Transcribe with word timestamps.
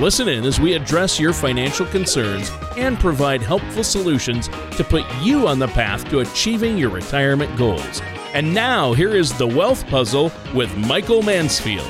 Listen 0.00 0.28
in 0.28 0.44
as 0.44 0.60
we 0.60 0.74
address 0.74 1.18
your 1.18 1.32
financial 1.32 1.84
concerns 1.86 2.52
and 2.76 3.00
provide 3.00 3.42
helpful 3.42 3.82
solutions 3.82 4.46
to 4.76 4.84
put 4.84 5.04
you 5.20 5.48
on 5.48 5.58
the 5.58 5.66
path 5.66 6.08
to 6.10 6.20
achieving 6.20 6.78
your 6.78 6.90
retirement 6.90 7.58
goals. 7.58 8.00
And 8.32 8.54
now, 8.54 8.92
here 8.92 9.16
is 9.16 9.36
the 9.36 9.46
Wealth 9.48 9.84
Puzzle 9.88 10.30
with 10.54 10.72
Michael 10.76 11.22
Mansfield. 11.22 11.88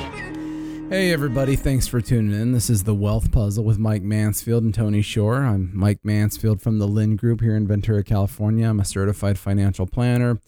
Hey, 0.88 1.12
everybody, 1.12 1.54
thanks 1.54 1.86
for 1.86 2.00
tuning 2.00 2.32
in. 2.32 2.52
This 2.52 2.70
is 2.70 2.84
the 2.84 2.94
Wealth 2.94 3.30
Puzzle 3.30 3.62
with 3.62 3.78
Mike 3.78 4.00
Mansfield 4.00 4.64
and 4.64 4.72
Tony 4.72 5.02
Shore. 5.02 5.42
I'm 5.42 5.70
Mike 5.74 6.00
Mansfield 6.02 6.62
from 6.62 6.78
the 6.78 6.88
Lynd 6.88 7.18
Group 7.18 7.42
here 7.42 7.56
in 7.56 7.66
Ventura, 7.66 8.02
California. 8.02 8.70
I'm 8.70 8.80
a 8.80 8.86
certified 8.86 9.38
financial 9.38 9.86
planner, 9.86 10.40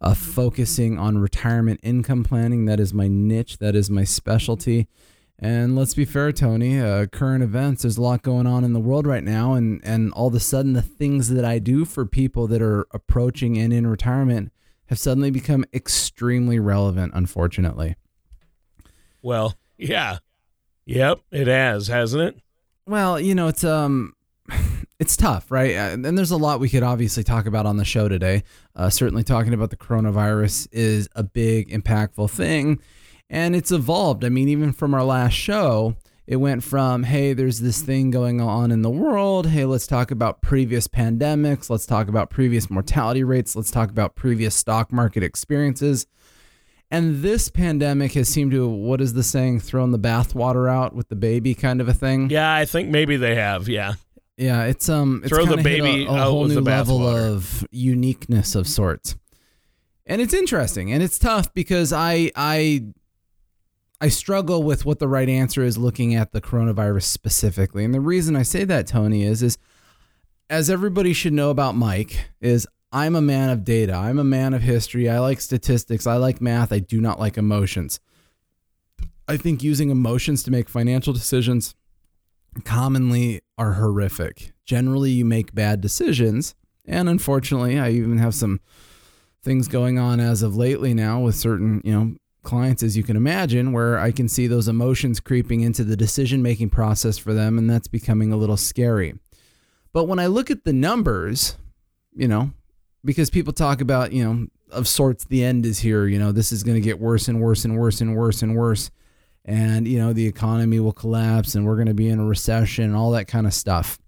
uh, 0.00 0.14
focusing 0.14 1.00
on 1.00 1.18
retirement 1.18 1.80
income 1.82 2.22
planning. 2.22 2.66
That 2.66 2.78
is 2.78 2.94
my 2.94 3.08
niche, 3.08 3.58
that 3.58 3.74
is 3.74 3.90
my 3.90 4.04
specialty. 4.04 4.86
And 5.40 5.76
let's 5.76 5.94
be 5.94 6.04
fair, 6.04 6.32
Tony. 6.32 6.80
Uh, 6.80 7.06
current 7.06 7.44
events. 7.44 7.82
There's 7.82 7.96
a 7.96 8.02
lot 8.02 8.22
going 8.22 8.46
on 8.46 8.64
in 8.64 8.72
the 8.72 8.80
world 8.80 9.06
right 9.06 9.22
now, 9.22 9.54
and 9.54 9.80
and 9.84 10.12
all 10.14 10.26
of 10.26 10.34
a 10.34 10.40
sudden, 10.40 10.72
the 10.72 10.82
things 10.82 11.28
that 11.30 11.44
I 11.44 11.60
do 11.60 11.84
for 11.84 12.04
people 12.04 12.48
that 12.48 12.60
are 12.60 12.86
approaching 12.92 13.56
and 13.56 13.72
in 13.72 13.86
retirement 13.86 14.52
have 14.86 14.98
suddenly 14.98 15.30
become 15.30 15.64
extremely 15.72 16.58
relevant. 16.58 17.12
Unfortunately. 17.14 17.94
Well, 19.22 19.54
yeah. 19.76 20.18
Yep, 20.86 21.20
it 21.30 21.46
has, 21.46 21.88
hasn't 21.88 22.22
it? 22.22 22.42
Well, 22.86 23.20
you 23.20 23.34
know, 23.34 23.46
it's 23.46 23.62
um 23.62 24.14
it's 24.98 25.16
tough, 25.16 25.52
right? 25.52 25.76
Uh, 25.76 25.90
and 26.04 26.18
there's 26.18 26.32
a 26.32 26.36
lot 26.36 26.58
we 26.58 26.68
could 26.68 26.82
obviously 26.82 27.22
talk 27.22 27.46
about 27.46 27.64
on 27.64 27.76
the 27.76 27.84
show 27.84 28.08
today. 28.08 28.42
Uh, 28.74 28.90
certainly 28.90 29.22
talking 29.22 29.54
about 29.54 29.70
the 29.70 29.76
coronavirus 29.76 30.66
is 30.72 31.08
a 31.14 31.22
big 31.22 31.68
impactful 31.70 32.28
thing 32.30 32.80
and 33.30 33.54
it's 33.54 33.72
evolved. 33.72 34.24
I 34.24 34.28
mean, 34.28 34.48
even 34.48 34.72
from 34.72 34.94
our 34.94 35.04
last 35.04 35.34
show, 35.34 35.96
it 36.26 36.36
went 36.36 36.62
from, 36.62 37.04
hey, 37.04 37.32
there's 37.32 37.60
this 37.60 37.80
thing 37.80 38.10
going 38.10 38.40
on 38.40 38.70
in 38.70 38.82
the 38.82 38.90
world. 38.90 39.48
Hey, 39.48 39.64
let's 39.64 39.86
talk 39.86 40.10
about 40.10 40.42
previous 40.42 40.86
pandemics. 40.86 41.70
Let's 41.70 41.86
talk 41.86 42.08
about 42.08 42.30
previous 42.30 42.68
mortality 42.68 43.24
rates. 43.24 43.56
Let's 43.56 43.70
talk 43.70 43.90
about 43.90 44.14
previous 44.14 44.54
stock 44.54 44.92
market 44.92 45.22
experiences. 45.22 46.06
And 46.90 47.22
this 47.22 47.48
pandemic 47.48 48.12
has 48.12 48.28
seemed 48.28 48.52
to, 48.52 48.68
what 48.68 49.00
is 49.00 49.12
the 49.12 49.22
saying, 49.22 49.60
thrown 49.60 49.92
the 49.92 49.98
bathwater 49.98 50.70
out 50.70 50.94
with 50.94 51.08
the 51.08 51.16
baby 51.16 51.54
kind 51.54 51.80
of 51.80 51.88
a 51.88 51.94
thing. 51.94 52.30
Yeah, 52.30 52.52
I 52.54 52.64
think 52.64 52.88
maybe 52.88 53.16
they 53.16 53.34
have. 53.34 53.68
Yeah. 53.68 53.94
Yeah, 54.38 54.66
it's 54.66 54.88
um, 54.88 55.22
it's 55.24 55.34
throw 55.34 55.46
the 55.46 55.56
baby 55.56 56.04
a, 56.04 56.10
a 56.10 56.22
whole 56.22 56.46
new 56.46 56.60
level 56.60 57.04
of 57.04 57.66
uniqueness 57.72 58.54
of 58.54 58.68
sorts, 58.68 59.16
and 60.06 60.22
it's 60.22 60.32
interesting 60.32 60.92
and 60.92 61.02
it's 61.02 61.18
tough 61.18 61.52
because 61.54 61.92
I 61.92 62.30
I 62.36 62.84
I 64.00 64.08
struggle 64.08 64.62
with 64.62 64.84
what 64.84 65.00
the 65.00 65.08
right 65.08 65.28
answer 65.28 65.64
is 65.64 65.76
looking 65.76 66.14
at 66.14 66.32
the 66.32 66.40
coronavirus 66.40 67.02
specifically. 67.02 67.84
And 67.84 67.92
the 67.92 68.00
reason 68.00 68.36
I 68.36 68.42
say 68.42 68.64
that, 68.64 68.86
Tony, 68.86 69.24
is 69.24 69.42
is 69.42 69.58
as 70.48 70.70
everybody 70.70 71.12
should 71.12 71.32
know 71.32 71.50
about 71.50 71.74
Mike, 71.74 72.30
is 72.40 72.66
I'm 72.90 73.14
a 73.14 73.20
man 73.20 73.50
of 73.50 73.64
data. 73.64 73.92
I'm 73.92 74.18
a 74.18 74.24
man 74.24 74.54
of 74.54 74.62
history. 74.62 75.10
I 75.10 75.18
like 75.18 75.40
statistics. 75.40 76.06
I 76.06 76.16
like 76.16 76.40
math. 76.40 76.72
I 76.72 76.78
do 76.78 77.00
not 77.00 77.20
like 77.20 77.36
emotions. 77.36 78.00
I 79.26 79.36
think 79.36 79.62
using 79.62 79.90
emotions 79.90 80.42
to 80.44 80.50
make 80.50 80.70
financial 80.70 81.12
decisions 81.12 81.74
commonly 82.64 83.42
are 83.58 83.74
horrific. 83.74 84.52
Generally, 84.64 85.10
you 85.10 85.24
make 85.24 85.54
bad 85.54 85.82
decisions. 85.82 86.54
And 86.86 87.08
unfortunately, 87.08 87.78
I 87.78 87.90
even 87.90 88.16
have 88.18 88.34
some 88.34 88.60
things 89.42 89.68
going 89.68 89.98
on 89.98 90.18
as 90.18 90.42
of 90.42 90.56
lately 90.56 90.94
now 90.94 91.20
with 91.20 91.34
certain, 91.34 91.82
you 91.84 91.92
know, 91.92 92.16
clients, 92.42 92.82
as 92.82 92.96
you 92.96 93.02
can 93.02 93.16
imagine, 93.16 93.72
where 93.72 93.98
I 93.98 94.10
can 94.10 94.28
see 94.28 94.46
those 94.46 94.68
emotions 94.68 95.20
creeping 95.20 95.60
into 95.60 95.84
the 95.84 95.96
decision 95.96 96.42
making 96.42 96.70
process 96.70 97.18
for 97.18 97.34
them, 97.34 97.58
and 97.58 97.68
that's 97.68 97.88
becoming 97.88 98.32
a 98.32 98.36
little 98.36 98.56
scary. 98.56 99.18
But 99.92 100.04
when 100.04 100.18
I 100.18 100.26
look 100.26 100.50
at 100.50 100.64
the 100.64 100.72
numbers, 100.72 101.56
you 102.14 102.28
know, 102.28 102.52
because 103.04 103.30
people 103.30 103.52
talk 103.52 103.80
about, 103.80 104.12
you 104.12 104.24
know, 104.24 104.46
of 104.70 104.86
sorts, 104.86 105.24
the 105.24 105.44
end 105.44 105.64
is 105.64 105.78
here, 105.78 106.06
you 106.06 106.18
know, 106.18 106.32
this 106.32 106.52
is 106.52 106.62
going 106.62 106.74
to 106.74 106.80
get 106.80 107.00
worse 107.00 107.28
and 107.28 107.40
worse 107.40 107.64
and 107.64 107.78
worse 107.78 108.00
and 108.00 108.16
worse 108.16 108.42
and 108.42 108.56
worse. 108.56 108.90
And, 109.44 109.88
you 109.88 109.98
know, 109.98 110.12
the 110.12 110.26
economy 110.26 110.78
will 110.78 110.92
collapse 110.92 111.54
and 111.54 111.64
we're 111.64 111.76
going 111.76 111.86
to 111.86 111.94
be 111.94 112.08
in 112.08 112.18
a 112.18 112.24
recession 112.24 112.84
and 112.84 112.96
all 112.96 113.12
that 113.12 113.28
kind 113.28 113.46
of 113.46 113.54
stuff. 113.54 113.98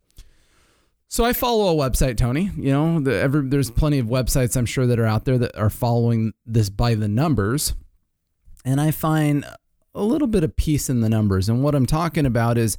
So 1.08 1.24
I 1.24 1.32
follow 1.32 1.72
a 1.72 1.90
website, 1.90 2.18
Tony. 2.18 2.50
You 2.56 2.72
know, 2.72 3.00
the, 3.00 3.14
every, 3.18 3.48
there's 3.48 3.70
plenty 3.70 3.98
of 3.98 4.06
websites 4.06 4.56
I'm 4.56 4.66
sure 4.66 4.86
that 4.86 4.98
are 4.98 5.06
out 5.06 5.24
there 5.24 5.38
that 5.38 5.56
are 5.56 5.70
following 5.70 6.34
this 6.44 6.68
by 6.68 6.94
the 6.94 7.08
numbers 7.08 7.74
and 8.64 8.80
I 8.80 8.90
find 8.90 9.44
a 9.94 10.02
little 10.02 10.28
bit 10.28 10.44
of 10.44 10.56
peace 10.56 10.88
in 10.88 11.00
the 11.00 11.08
numbers. 11.08 11.48
And 11.48 11.62
what 11.62 11.74
I'm 11.74 11.86
talking 11.86 12.26
about 12.26 12.58
is 12.58 12.78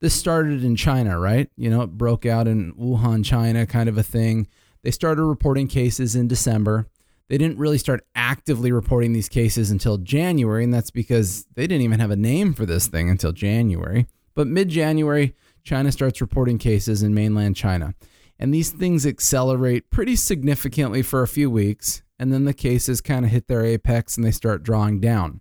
this 0.00 0.14
started 0.14 0.64
in 0.64 0.76
China, 0.76 1.18
right? 1.18 1.50
You 1.56 1.70
know, 1.70 1.82
it 1.82 1.98
broke 1.98 2.26
out 2.26 2.48
in 2.48 2.72
Wuhan, 2.74 3.24
China, 3.24 3.66
kind 3.66 3.88
of 3.88 3.98
a 3.98 4.02
thing. 4.02 4.48
They 4.82 4.90
started 4.90 5.24
reporting 5.24 5.68
cases 5.68 6.14
in 6.14 6.28
December. 6.28 6.86
They 7.28 7.36
didn't 7.36 7.58
really 7.58 7.78
start 7.78 8.06
actively 8.14 8.72
reporting 8.72 9.12
these 9.12 9.28
cases 9.28 9.70
until 9.70 9.98
January, 9.98 10.64
and 10.64 10.72
that's 10.72 10.90
because 10.90 11.46
they 11.54 11.66
didn't 11.66 11.82
even 11.82 12.00
have 12.00 12.10
a 12.10 12.16
name 12.16 12.54
for 12.54 12.64
this 12.64 12.86
thing 12.86 13.10
until 13.10 13.32
January. 13.32 14.06
But 14.34 14.46
mid 14.46 14.68
January, 14.68 15.34
China 15.62 15.92
starts 15.92 16.20
reporting 16.20 16.58
cases 16.58 17.02
in 17.02 17.12
mainland 17.12 17.56
China. 17.56 17.94
And 18.38 18.54
these 18.54 18.70
things 18.70 19.04
accelerate 19.04 19.90
pretty 19.90 20.16
significantly 20.16 21.02
for 21.02 21.22
a 21.22 21.28
few 21.28 21.50
weeks 21.50 22.02
and 22.18 22.32
then 22.32 22.44
the 22.44 22.54
cases 22.54 23.00
kind 23.00 23.24
of 23.24 23.30
hit 23.30 23.46
their 23.48 23.64
apex 23.64 24.16
and 24.16 24.24
they 24.24 24.30
start 24.30 24.62
drawing 24.62 25.00
down. 25.00 25.40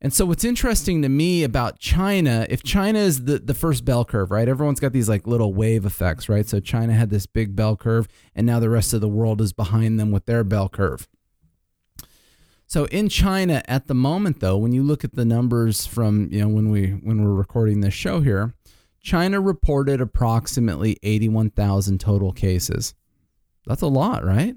And 0.00 0.12
so 0.12 0.26
what's 0.26 0.44
interesting 0.44 1.02
to 1.02 1.08
me 1.08 1.42
about 1.42 1.78
China, 1.78 2.46
if 2.50 2.62
China 2.62 2.98
is 2.98 3.24
the, 3.24 3.38
the 3.38 3.54
first 3.54 3.84
bell 3.84 4.04
curve, 4.04 4.30
right? 4.30 4.48
Everyone's 4.48 4.80
got 4.80 4.92
these 4.92 5.08
like 5.08 5.26
little 5.26 5.54
wave 5.54 5.86
effects, 5.86 6.28
right? 6.28 6.46
So 6.46 6.60
China 6.60 6.92
had 6.92 7.10
this 7.10 7.26
big 7.26 7.56
bell 7.56 7.76
curve 7.76 8.06
and 8.34 8.46
now 8.46 8.60
the 8.60 8.70
rest 8.70 8.92
of 8.92 9.00
the 9.00 9.08
world 9.08 9.40
is 9.40 9.52
behind 9.52 9.98
them 9.98 10.10
with 10.10 10.26
their 10.26 10.44
bell 10.44 10.68
curve. 10.68 11.08
So 12.66 12.84
in 12.86 13.08
China 13.08 13.62
at 13.66 13.86
the 13.86 13.94
moment 13.94 14.40
though, 14.40 14.58
when 14.58 14.72
you 14.72 14.82
look 14.82 15.02
at 15.02 15.14
the 15.14 15.24
numbers 15.24 15.86
from, 15.86 16.28
you 16.30 16.40
know, 16.40 16.48
when 16.48 16.70
we 16.70 16.90
when 16.90 17.24
we're 17.24 17.34
recording 17.34 17.80
this 17.80 17.94
show 17.94 18.20
here, 18.20 18.54
China 19.00 19.40
reported 19.40 20.00
approximately 20.00 20.98
81,000 21.02 22.00
total 22.00 22.32
cases. 22.32 22.94
That's 23.64 23.82
a 23.82 23.86
lot, 23.86 24.24
right? 24.24 24.56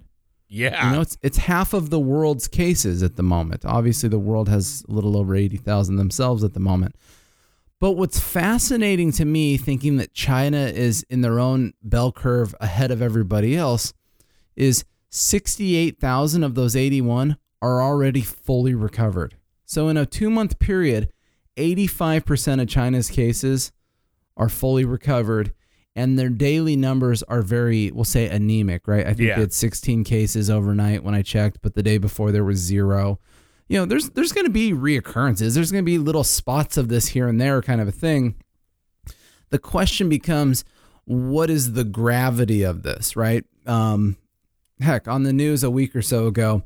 Yeah. 0.49 0.87
You 0.87 0.95
know, 0.95 1.01
it's 1.01 1.17
it's 1.21 1.37
half 1.37 1.73
of 1.73 1.91
the 1.91 1.99
world's 1.99 2.47
cases 2.47 3.03
at 3.03 3.15
the 3.15 3.23
moment. 3.23 3.63
Obviously, 3.65 4.09
the 4.09 4.19
world 4.19 4.49
has 4.49 4.83
a 4.89 4.91
little 4.91 5.15
over 5.15 5.35
80,000 5.35 5.95
themselves 5.95 6.43
at 6.43 6.53
the 6.53 6.59
moment. 6.59 6.95
But 7.79 7.91
what's 7.91 8.19
fascinating 8.19 9.13
to 9.13 9.25
me, 9.25 9.55
thinking 9.55 9.97
that 9.97 10.13
China 10.13 10.57
is 10.57 11.05
in 11.09 11.21
their 11.21 11.39
own 11.39 11.73
bell 11.81 12.11
curve 12.11 12.53
ahead 12.59 12.91
of 12.91 13.01
everybody 13.01 13.55
else, 13.55 13.93
is 14.55 14.83
68,000 15.11 16.43
of 16.43 16.55
those 16.55 16.75
81 16.75 17.37
are 17.61 17.81
already 17.81 18.21
fully 18.21 18.73
recovered. 18.73 19.35
So, 19.65 19.87
in 19.87 19.97
a 19.97 20.05
two 20.05 20.29
month 20.29 20.59
period, 20.59 21.11
85% 21.57 22.61
of 22.61 22.67
China's 22.67 23.09
cases 23.09 23.71
are 24.35 24.49
fully 24.49 24.83
recovered 24.83 25.53
and 25.95 26.17
their 26.17 26.29
daily 26.29 26.75
numbers 26.75 27.23
are 27.23 27.41
very, 27.41 27.91
we'll 27.91 28.05
say, 28.05 28.27
anemic, 28.27 28.87
right? 28.87 29.05
I 29.05 29.13
think 29.13 29.27
yeah. 29.27 29.35
they 29.35 29.41
had 29.41 29.53
16 29.53 30.03
cases 30.03 30.49
overnight 30.49 31.03
when 31.03 31.15
I 31.15 31.21
checked, 31.21 31.59
but 31.61 31.75
the 31.75 31.83
day 31.83 31.97
before 31.97 32.31
there 32.31 32.43
was 32.43 32.57
zero. 32.57 33.19
You 33.67 33.77
know, 33.77 33.85
there's 33.85 34.09
there's 34.11 34.31
going 34.31 34.47
to 34.47 34.51
be 34.51 34.71
reoccurrences. 34.71 35.53
There's 35.53 35.71
going 35.71 35.83
to 35.83 35.91
be 35.91 35.97
little 35.97 36.23
spots 36.23 36.77
of 36.77 36.89
this 36.89 37.09
here 37.09 37.27
and 37.27 37.39
there, 37.39 37.61
kind 37.61 37.81
of 37.81 37.87
a 37.87 37.91
thing. 37.91 38.35
The 39.51 39.59
question 39.59 40.09
becomes, 40.09 40.63
what 41.05 41.49
is 41.49 41.73
the 41.73 41.83
gravity 41.83 42.63
of 42.63 42.83
this, 42.83 43.15
right? 43.15 43.43
Um, 43.65 44.17
heck, 44.79 45.07
on 45.07 45.23
the 45.23 45.33
news 45.33 45.63
a 45.63 45.69
week 45.69 45.95
or 45.95 46.01
so 46.01 46.27
ago, 46.27 46.63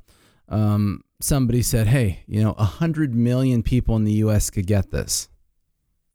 um, 0.47 1.03
somebody 1.19 1.61
said, 1.61 1.87
"Hey, 1.87 2.23
you 2.27 2.41
know, 2.41 2.53
a 2.57 2.65
hundred 2.65 3.13
million 3.15 3.63
people 3.63 3.95
in 3.95 4.03
the 4.03 4.13
U.S. 4.13 4.49
could 4.49 4.67
get 4.67 4.91
this." 4.91 5.27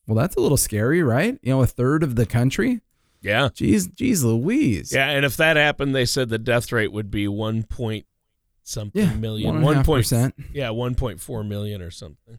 Well, 0.07 0.17
that's 0.17 0.37
a 0.37 0.41
little 0.41 0.57
scary, 0.57 1.03
right? 1.03 1.39
You 1.43 1.51
know, 1.51 1.63
a 1.63 1.67
third 1.67 2.03
of 2.03 2.17
the 2.17 2.27
country. 2.27 2.81
Yeah. 3.21 3.49
Jeez, 3.49 3.89
jeez 3.89 4.23
Louise. 4.23 4.93
Yeah, 4.93 5.11
and 5.11 5.25
if 5.25 5.37
that 5.37 5.57
happened, 5.57 5.95
they 5.95 6.05
said 6.05 6.29
the 6.29 6.39
death 6.39 6.71
rate 6.73 6.93
would 6.93 7.11
be 7.11 7.29
one 7.29 7.63
point 7.65 8.07
something 8.63 9.03
yeah, 9.03 9.15
million. 9.15 9.63
One 9.63 9.85
point 9.85 10.13
Yeah, 10.53 10.71
one 10.71 10.95
point 10.95 11.21
four 11.21 11.43
million 11.43 11.83
or 11.83 11.91
something. 11.91 12.39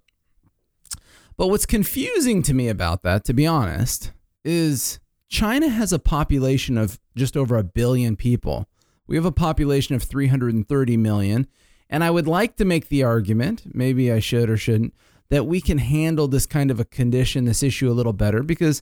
But 1.38 1.48
what's 1.48 1.66
confusing 1.66 2.42
to 2.44 2.54
me 2.54 2.68
about 2.68 3.02
that, 3.04 3.24
to 3.26 3.34
be 3.34 3.48
honest, 3.48 4.12
is 4.44 5.00
China 5.30 5.70
has 5.70 5.94
a 5.94 6.00
population 6.00 6.78
of 6.78 7.00
just 7.16 7.38
over 7.38 7.58
a 7.58 7.64
billion 7.64 8.16
people, 8.16 8.68
We 9.08 9.16
have 9.16 9.26
a 9.26 9.32
population 9.32 9.96
of 9.96 10.04
330 10.04 10.98
million. 10.98 11.48
And 11.90 12.04
I 12.04 12.12
would 12.12 12.28
like 12.28 12.58
to 12.58 12.66
make 12.66 12.90
the 12.90 13.04
argument, 13.04 13.64
maybe 13.74 14.12
I 14.12 14.20
should 14.20 14.50
or 14.50 14.58
shouldn't, 14.58 14.94
that 15.30 15.46
we 15.46 15.62
can 15.62 15.78
handle 15.78 16.28
this 16.28 16.46
kind 16.46 16.70
of 16.72 16.80
a 16.80 16.86
condition, 16.86 17.46
this 17.46 17.64
issue 17.64 17.90
a 17.90 17.94
little 17.94 18.14
better 18.14 18.44
because 18.44 18.82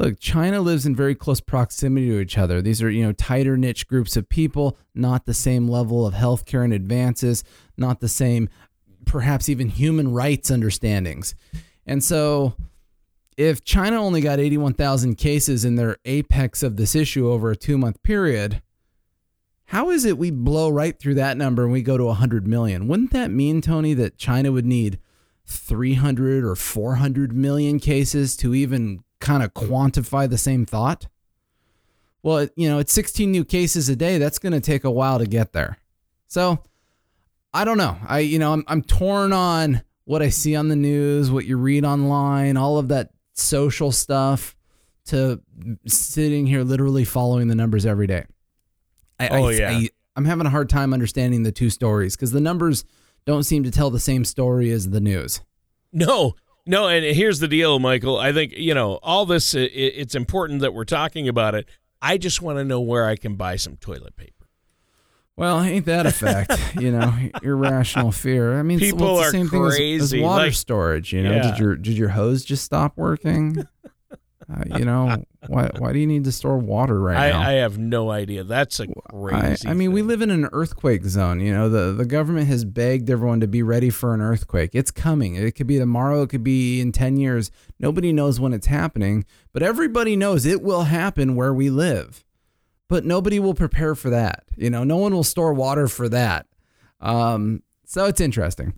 look, 0.00 0.18
China 0.18 0.60
lives 0.60 0.86
in 0.86 0.96
very 0.96 1.14
close 1.14 1.40
proximity 1.40 2.08
to 2.08 2.20
each 2.20 2.38
other. 2.38 2.62
These 2.62 2.82
are, 2.82 2.90
you 2.90 3.04
know, 3.04 3.12
tighter 3.12 3.56
niche 3.56 3.86
groups 3.86 4.16
of 4.16 4.28
people, 4.28 4.78
not 4.94 5.26
the 5.26 5.34
same 5.34 5.68
level 5.68 6.06
of 6.06 6.14
healthcare 6.14 6.64
and 6.64 6.72
advances, 6.72 7.44
not 7.76 8.00
the 8.00 8.08
same 8.08 8.48
perhaps 9.04 9.48
even 9.48 9.68
human 9.68 10.12
rights 10.12 10.50
understandings. 10.50 11.34
And 11.86 12.02
so 12.02 12.54
if 13.36 13.62
China 13.62 14.00
only 14.00 14.22
got 14.22 14.40
81,000 14.40 15.16
cases 15.16 15.64
in 15.64 15.76
their 15.76 15.98
apex 16.06 16.62
of 16.62 16.76
this 16.76 16.94
issue 16.94 17.30
over 17.30 17.50
a 17.50 17.56
2-month 17.56 18.02
period, 18.02 18.62
how 19.66 19.90
is 19.90 20.04
it 20.06 20.18
we 20.18 20.30
blow 20.30 20.70
right 20.70 20.98
through 20.98 21.14
that 21.14 21.36
number 21.36 21.64
and 21.64 21.72
we 21.72 21.82
go 21.82 21.98
to 21.98 22.04
100 22.04 22.46
million? 22.46 22.88
Wouldn't 22.88 23.12
that 23.12 23.30
mean, 23.30 23.60
Tony, 23.60 23.92
that 23.94 24.16
China 24.16 24.50
would 24.50 24.66
need 24.66 24.98
300 25.46 26.42
or 26.42 26.56
400 26.56 27.32
million 27.34 27.78
cases 27.78 28.36
to 28.38 28.54
even 28.54 29.04
kind 29.20 29.42
of 29.42 29.54
quantify 29.54 30.28
the 30.28 30.38
same 30.38 30.66
thought? 30.66 31.06
Well, 32.22 32.48
you 32.56 32.68
know, 32.68 32.78
it's 32.78 32.92
16 32.92 33.30
new 33.30 33.44
cases 33.44 33.88
a 33.88 33.96
day. 33.96 34.18
That's 34.18 34.38
going 34.38 34.52
to 34.52 34.60
take 34.60 34.84
a 34.84 34.90
while 34.90 35.18
to 35.18 35.26
get 35.26 35.52
there. 35.52 35.78
So, 36.26 36.62
I 37.52 37.64
don't 37.64 37.78
know. 37.78 37.96
I, 38.06 38.20
you 38.20 38.38
know, 38.38 38.52
I'm, 38.52 38.64
I'm 38.66 38.82
torn 38.82 39.32
on 39.32 39.82
what 40.04 40.22
I 40.22 40.28
see 40.28 40.54
on 40.54 40.68
the 40.68 40.76
news, 40.76 41.30
what 41.30 41.46
you 41.46 41.56
read 41.56 41.84
online, 41.84 42.56
all 42.56 42.78
of 42.78 42.88
that 42.88 43.10
social 43.32 43.90
stuff 43.92 44.56
to 45.06 45.40
sitting 45.86 46.46
here 46.46 46.62
literally 46.62 47.04
following 47.04 47.48
the 47.48 47.54
numbers 47.54 47.86
every 47.86 48.06
day. 48.06 48.26
I, 49.18 49.28
oh, 49.28 49.48
I, 49.48 49.52
yeah. 49.52 49.70
I, 49.70 49.88
I'm 50.16 50.24
having 50.24 50.46
a 50.46 50.50
hard 50.50 50.68
time 50.68 50.92
understanding 50.92 51.42
the 51.42 51.52
two 51.52 51.70
stories 51.70 52.16
because 52.16 52.32
the 52.32 52.40
numbers 52.40 52.84
don't 53.26 53.42
seem 53.42 53.64
to 53.64 53.70
tell 53.70 53.90
the 53.90 54.00
same 54.00 54.24
story 54.24 54.70
as 54.70 54.90
the 54.90 55.00
news. 55.00 55.40
No, 55.92 56.36
no, 56.66 56.88
and 56.88 57.04
here's 57.04 57.38
the 57.38 57.48
deal, 57.48 57.78
Michael. 57.78 58.18
I 58.18 58.32
think 58.32 58.52
you 58.56 58.74
know 58.74 58.98
all 59.02 59.26
this. 59.26 59.54
It's 59.54 60.14
important 60.14 60.60
that 60.60 60.74
we're 60.74 60.84
talking 60.84 61.28
about 61.28 61.54
it. 61.54 61.68
I 62.02 62.18
just 62.18 62.40
want 62.40 62.58
to 62.58 62.64
know 62.64 62.80
where 62.80 63.06
I 63.06 63.16
can 63.16 63.34
buy 63.34 63.56
some 63.56 63.76
toilet 63.76 64.16
paper. 64.16 64.40
Well, 65.36 65.62
ain't 65.62 65.86
that 65.86 66.04
a 66.06 66.10
fact? 66.10 66.74
you 66.80 66.92
know, 66.92 67.12
irrational 67.42 68.12
fear. 68.12 68.58
I 68.58 68.62
mean, 68.62 68.78
people 68.78 69.14
well, 69.14 69.20
it's 69.20 69.32
the 69.32 69.38
are 69.38 69.40
same 69.40 69.48
crazy. 69.48 69.78
thing 69.78 69.94
as, 70.00 70.12
as 70.12 70.20
water 70.20 70.44
like, 70.44 70.54
storage. 70.54 71.12
You 71.12 71.22
know, 71.22 71.32
yeah. 71.32 71.50
did 71.50 71.58
your 71.58 71.76
did 71.76 71.96
your 71.96 72.10
hose 72.10 72.44
just 72.44 72.64
stop 72.64 72.96
working? 72.96 73.66
uh, 74.52 74.78
you 74.78 74.84
know, 74.84 75.22
why 75.46 75.70
why 75.78 75.92
do 75.92 75.98
you 75.98 76.06
need 76.06 76.24
to 76.24 76.32
store 76.32 76.58
water 76.58 76.98
right 76.98 77.16
I, 77.16 77.30
now? 77.30 77.40
I 77.40 77.52
have 77.52 77.78
no 77.78 78.10
idea. 78.10 78.42
That's 78.42 78.80
a 78.80 78.86
crazy. 78.88 79.68
I, 79.68 79.70
I 79.70 79.74
mean, 79.74 79.92
we 79.92 80.02
live 80.02 80.22
in 80.22 80.30
an 80.30 80.48
earthquake 80.52 81.04
zone. 81.04 81.40
You 81.40 81.52
know, 81.52 81.68
the 81.68 81.92
the 81.92 82.04
government 82.04 82.48
has 82.48 82.64
begged 82.64 83.08
everyone 83.10 83.40
to 83.40 83.46
be 83.46 83.62
ready 83.62 83.90
for 83.90 84.12
an 84.12 84.20
earthquake. 84.20 84.70
It's 84.72 84.90
coming. 84.90 85.36
It 85.36 85.52
could 85.52 85.66
be 85.66 85.78
tomorrow. 85.78 86.22
It 86.22 86.30
could 86.30 86.42
be 86.42 86.80
in 86.80 86.90
ten 86.90 87.16
years. 87.16 87.50
Nobody 87.78 88.12
knows 88.12 88.40
when 88.40 88.52
it's 88.52 88.66
happening, 88.66 89.24
but 89.52 89.62
everybody 89.62 90.16
knows 90.16 90.44
it 90.46 90.62
will 90.62 90.84
happen 90.84 91.36
where 91.36 91.54
we 91.54 91.70
live. 91.70 92.24
But 92.88 93.04
nobody 93.04 93.38
will 93.38 93.54
prepare 93.54 93.94
for 93.94 94.10
that. 94.10 94.42
You 94.56 94.70
know, 94.70 94.82
no 94.82 94.96
one 94.96 95.14
will 95.14 95.22
store 95.22 95.52
water 95.52 95.86
for 95.86 96.08
that. 96.08 96.46
Um, 97.00 97.62
so 97.84 98.06
it's 98.06 98.20
interesting. 98.20 98.74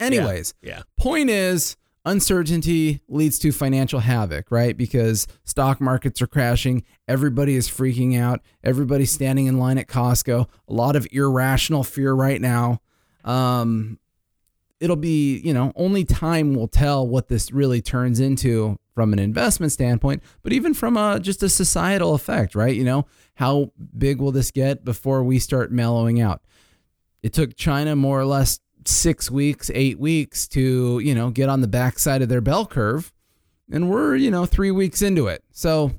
Anyways, 0.00 0.54
yeah. 0.62 0.82
point 0.96 1.28
is 1.28 1.76
uncertainty 2.08 3.00
leads 3.08 3.38
to 3.40 3.52
financial 3.52 4.00
havoc, 4.00 4.50
right? 4.50 4.76
Because 4.76 5.26
stock 5.44 5.80
markets 5.80 6.22
are 6.22 6.26
crashing, 6.26 6.84
everybody 7.06 7.54
is 7.54 7.68
freaking 7.68 8.18
out, 8.18 8.40
everybody's 8.64 9.12
standing 9.12 9.46
in 9.46 9.58
line 9.58 9.78
at 9.78 9.88
Costco, 9.88 10.48
a 10.68 10.72
lot 10.72 10.96
of 10.96 11.06
irrational 11.12 11.84
fear 11.84 12.14
right 12.14 12.40
now. 12.40 12.80
Um, 13.24 13.98
it'll 14.80 14.96
be, 14.96 15.38
you 15.38 15.52
know, 15.52 15.72
only 15.76 16.04
time 16.04 16.54
will 16.54 16.68
tell 16.68 17.06
what 17.06 17.28
this 17.28 17.52
really 17.52 17.82
turns 17.82 18.20
into 18.20 18.78
from 18.94 19.12
an 19.12 19.18
investment 19.18 19.70
standpoint, 19.70 20.22
but 20.42 20.52
even 20.52 20.74
from 20.74 20.96
a 20.96 21.20
just 21.20 21.42
a 21.42 21.48
societal 21.48 22.14
effect, 22.14 22.54
right? 22.54 22.74
You 22.74 22.84
know, 22.84 23.06
how 23.34 23.72
big 23.96 24.20
will 24.20 24.32
this 24.32 24.50
get 24.50 24.84
before 24.84 25.22
we 25.22 25.38
start 25.38 25.70
mellowing 25.70 26.20
out? 26.20 26.42
It 27.22 27.32
took 27.32 27.54
China 27.54 27.94
more 27.94 28.18
or 28.18 28.24
less 28.24 28.60
six 28.84 29.30
weeks, 29.30 29.70
eight 29.74 29.98
weeks 29.98 30.46
to, 30.48 30.98
you 31.00 31.14
know, 31.14 31.30
get 31.30 31.48
on 31.48 31.60
the 31.60 31.68
backside 31.68 32.22
of 32.22 32.28
their 32.28 32.40
bell 32.40 32.66
curve. 32.66 33.12
And 33.70 33.90
we're, 33.90 34.16
you 34.16 34.30
know, 34.30 34.46
three 34.46 34.70
weeks 34.70 35.02
into 35.02 35.26
it. 35.26 35.44
So 35.52 35.92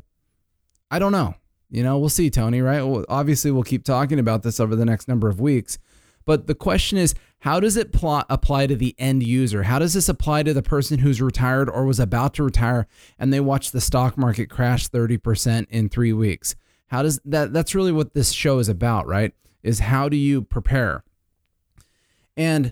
I 0.90 1.00
don't 1.00 1.12
know. 1.12 1.36
You 1.70 1.84
know, 1.84 2.00
we'll 2.00 2.10
see, 2.10 2.32
Tony, 2.32 2.62
right? 2.62 2.82
Well, 2.82 3.06
obviously, 3.10 3.52
we'll 3.52 3.64
keep 3.64 3.84
talking 3.84 4.18
about 4.18 4.42
this 4.42 4.60
over 4.60 4.76
the 4.76 4.86
next 4.86 5.08
number 5.08 5.30
of 5.30 5.40
weeks. 5.40 5.78
But 6.26 6.48
the 6.48 6.56
question 6.56 6.98
is, 6.98 7.14
how 7.40 7.60
does 7.60 7.78
it 7.78 7.94
pl- 7.94 8.24
apply 8.30 8.68
to 8.68 8.76
the 8.76 8.96
end 8.98 9.24
user? 9.24 9.64
How 9.64 9.80
does 9.80 9.94
this 9.94 10.10
apply 10.10 10.44
to 10.44 10.54
the 10.54 10.62
person 10.62 11.00
who's 11.00 11.22
retired 11.22 11.70
or 11.70 11.86
was 11.86 12.00
about 12.00 12.34
to 12.36 12.44
retire 12.44 12.88
and 13.18 13.32
they 13.32 13.40
watch 13.40 13.72
the 13.72 13.82
stock 13.82 14.18
market 14.18 14.50
crash 14.50 14.90
30% 14.90 15.68
in 15.70 15.90
three 15.90 16.14
weeks? 16.14 16.56
How 16.88 17.04
does 17.04 17.20
that? 17.26 17.54
That's 17.54 17.76
really 17.76 17.92
what 17.92 18.14
this 18.14 18.32
show 18.32 18.60
is 18.60 18.68
about, 18.68 19.08
right? 19.08 19.34
Is 19.62 19.80
how 19.80 20.10
do 20.10 20.18
you 20.18 20.42
prepare? 20.42 21.04
And 22.40 22.72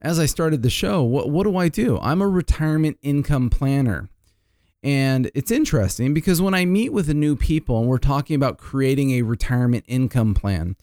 as 0.00 0.20
I 0.20 0.26
started 0.26 0.62
the 0.62 0.70
show, 0.70 1.02
what, 1.02 1.30
what 1.30 1.42
do 1.42 1.56
I 1.56 1.68
do? 1.68 1.98
I'm 1.98 2.22
a 2.22 2.28
retirement 2.28 2.96
income 3.02 3.50
planner. 3.50 4.08
And 4.84 5.32
it's 5.34 5.50
interesting 5.50 6.14
because 6.14 6.40
when 6.40 6.54
I 6.54 6.64
meet 6.64 6.92
with 6.92 7.08
the 7.08 7.14
new 7.14 7.34
people 7.34 7.80
and 7.80 7.88
we're 7.88 7.98
talking 7.98 8.36
about 8.36 8.56
creating 8.56 9.10
a 9.10 9.22
retirement 9.22 9.84
income 9.88 10.32
plan, 10.32 10.76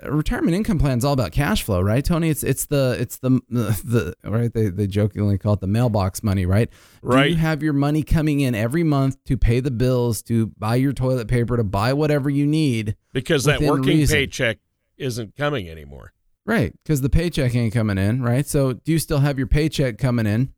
a 0.00 0.12
retirement 0.12 0.54
income 0.54 0.78
plan 0.78 0.96
is 0.96 1.04
all 1.04 1.12
about 1.12 1.32
cash 1.32 1.64
flow, 1.64 1.80
right, 1.80 2.02
Tony? 2.04 2.30
It's 2.30 2.42
it's 2.42 2.66
the 2.66 2.96
it's 2.98 3.18
the 3.18 3.40
the 3.50 4.14
right 4.24 4.50
they 4.50 4.68
they 4.68 4.86
jokingly 4.86 5.36
call 5.36 5.54
it 5.54 5.60
the 5.60 5.66
mailbox 5.66 6.22
money, 6.22 6.46
right? 6.46 6.70
Right. 7.02 7.24
Do 7.24 7.30
you 7.30 7.36
have 7.36 7.62
your 7.62 7.74
money 7.74 8.02
coming 8.02 8.40
in 8.40 8.54
every 8.54 8.84
month 8.84 9.22
to 9.24 9.36
pay 9.36 9.60
the 9.60 9.70
bills, 9.70 10.22
to 10.22 10.46
buy 10.56 10.76
your 10.76 10.94
toilet 10.94 11.28
paper, 11.28 11.58
to 11.58 11.64
buy 11.64 11.92
whatever 11.92 12.30
you 12.30 12.46
need? 12.46 12.96
because 13.12 13.44
that 13.44 13.60
working 13.60 13.98
reason. 13.98 14.16
paycheck 14.16 14.58
isn't 14.96 15.36
coming 15.36 15.68
anymore. 15.68 16.14
Right, 16.46 16.74
because 16.82 17.00
the 17.00 17.10
paycheck 17.10 17.54
ain't 17.54 17.74
coming 17.74 17.98
in, 17.98 18.22
right? 18.22 18.46
So 18.46 18.72
do 18.72 18.92
you 18.92 18.98
still 18.98 19.20
have 19.20 19.38
your 19.38 19.46
paycheck 19.46 19.98
coming 19.98 20.26
in 20.26 20.52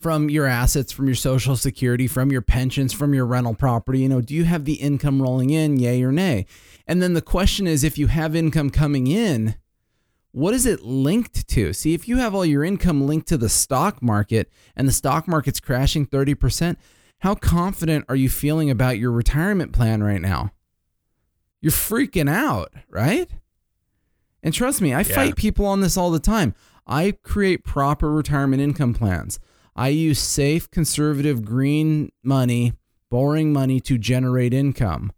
from 0.00 0.28
your 0.28 0.46
assets, 0.46 0.92
from 0.92 1.06
your 1.06 1.14
social 1.14 1.56
security, 1.56 2.06
from 2.06 2.30
your 2.30 2.42
pensions, 2.42 2.92
from 2.92 3.14
your 3.14 3.24
rental 3.24 3.54
property? 3.54 4.00
You 4.00 4.08
know, 4.08 4.20
do 4.20 4.34
you 4.34 4.44
have 4.44 4.64
the 4.64 4.74
income 4.74 5.22
rolling 5.22 5.50
in, 5.50 5.78
yay 5.78 6.02
or 6.02 6.12
nay? 6.12 6.46
And 6.86 7.02
then 7.02 7.14
the 7.14 7.22
question 7.22 7.66
is 7.66 7.84
if 7.84 7.98
you 7.98 8.08
have 8.08 8.36
income 8.36 8.70
coming 8.70 9.06
in, 9.06 9.54
what 10.32 10.54
is 10.54 10.66
it 10.66 10.82
linked 10.82 11.48
to? 11.48 11.72
See, 11.72 11.94
if 11.94 12.06
you 12.06 12.18
have 12.18 12.34
all 12.34 12.44
your 12.44 12.64
income 12.64 13.06
linked 13.06 13.28
to 13.28 13.38
the 13.38 13.48
stock 13.48 14.02
market 14.02 14.50
and 14.76 14.86
the 14.86 14.92
stock 14.92 15.26
market's 15.26 15.60
crashing 15.60 16.06
30%, 16.06 16.76
how 17.20 17.34
confident 17.34 18.04
are 18.08 18.16
you 18.16 18.28
feeling 18.28 18.70
about 18.70 18.98
your 18.98 19.10
retirement 19.10 19.72
plan 19.72 20.02
right 20.02 20.20
now? 20.20 20.50
You're 21.60 21.72
freaking 21.72 22.30
out, 22.30 22.72
right? 22.88 23.28
And 24.42 24.54
trust 24.54 24.80
me, 24.80 24.94
I 24.94 25.02
fight 25.02 25.36
people 25.36 25.66
on 25.66 25.80
this 25.80 25.96
all 25.96 26.10
the 26.10 26.18
time. 26.18 26.54
I 26.86 27.12
create 27.22 27.64
proper 27.64 28.10
retirement 28.10 28.62
income 28.62 28.94
plans. 28.94 29.38
I 29.76 29.88
use 29.88 30.18
safe, 30.18 30.70
conservative, 30.70 31.44
green 31.44 32.10
money, 32.22 32.72
boring 33.10 33.52
money 33.52 33.80
to 33.80 33.98
generate 33.98 34.54
income. 34.54 35.12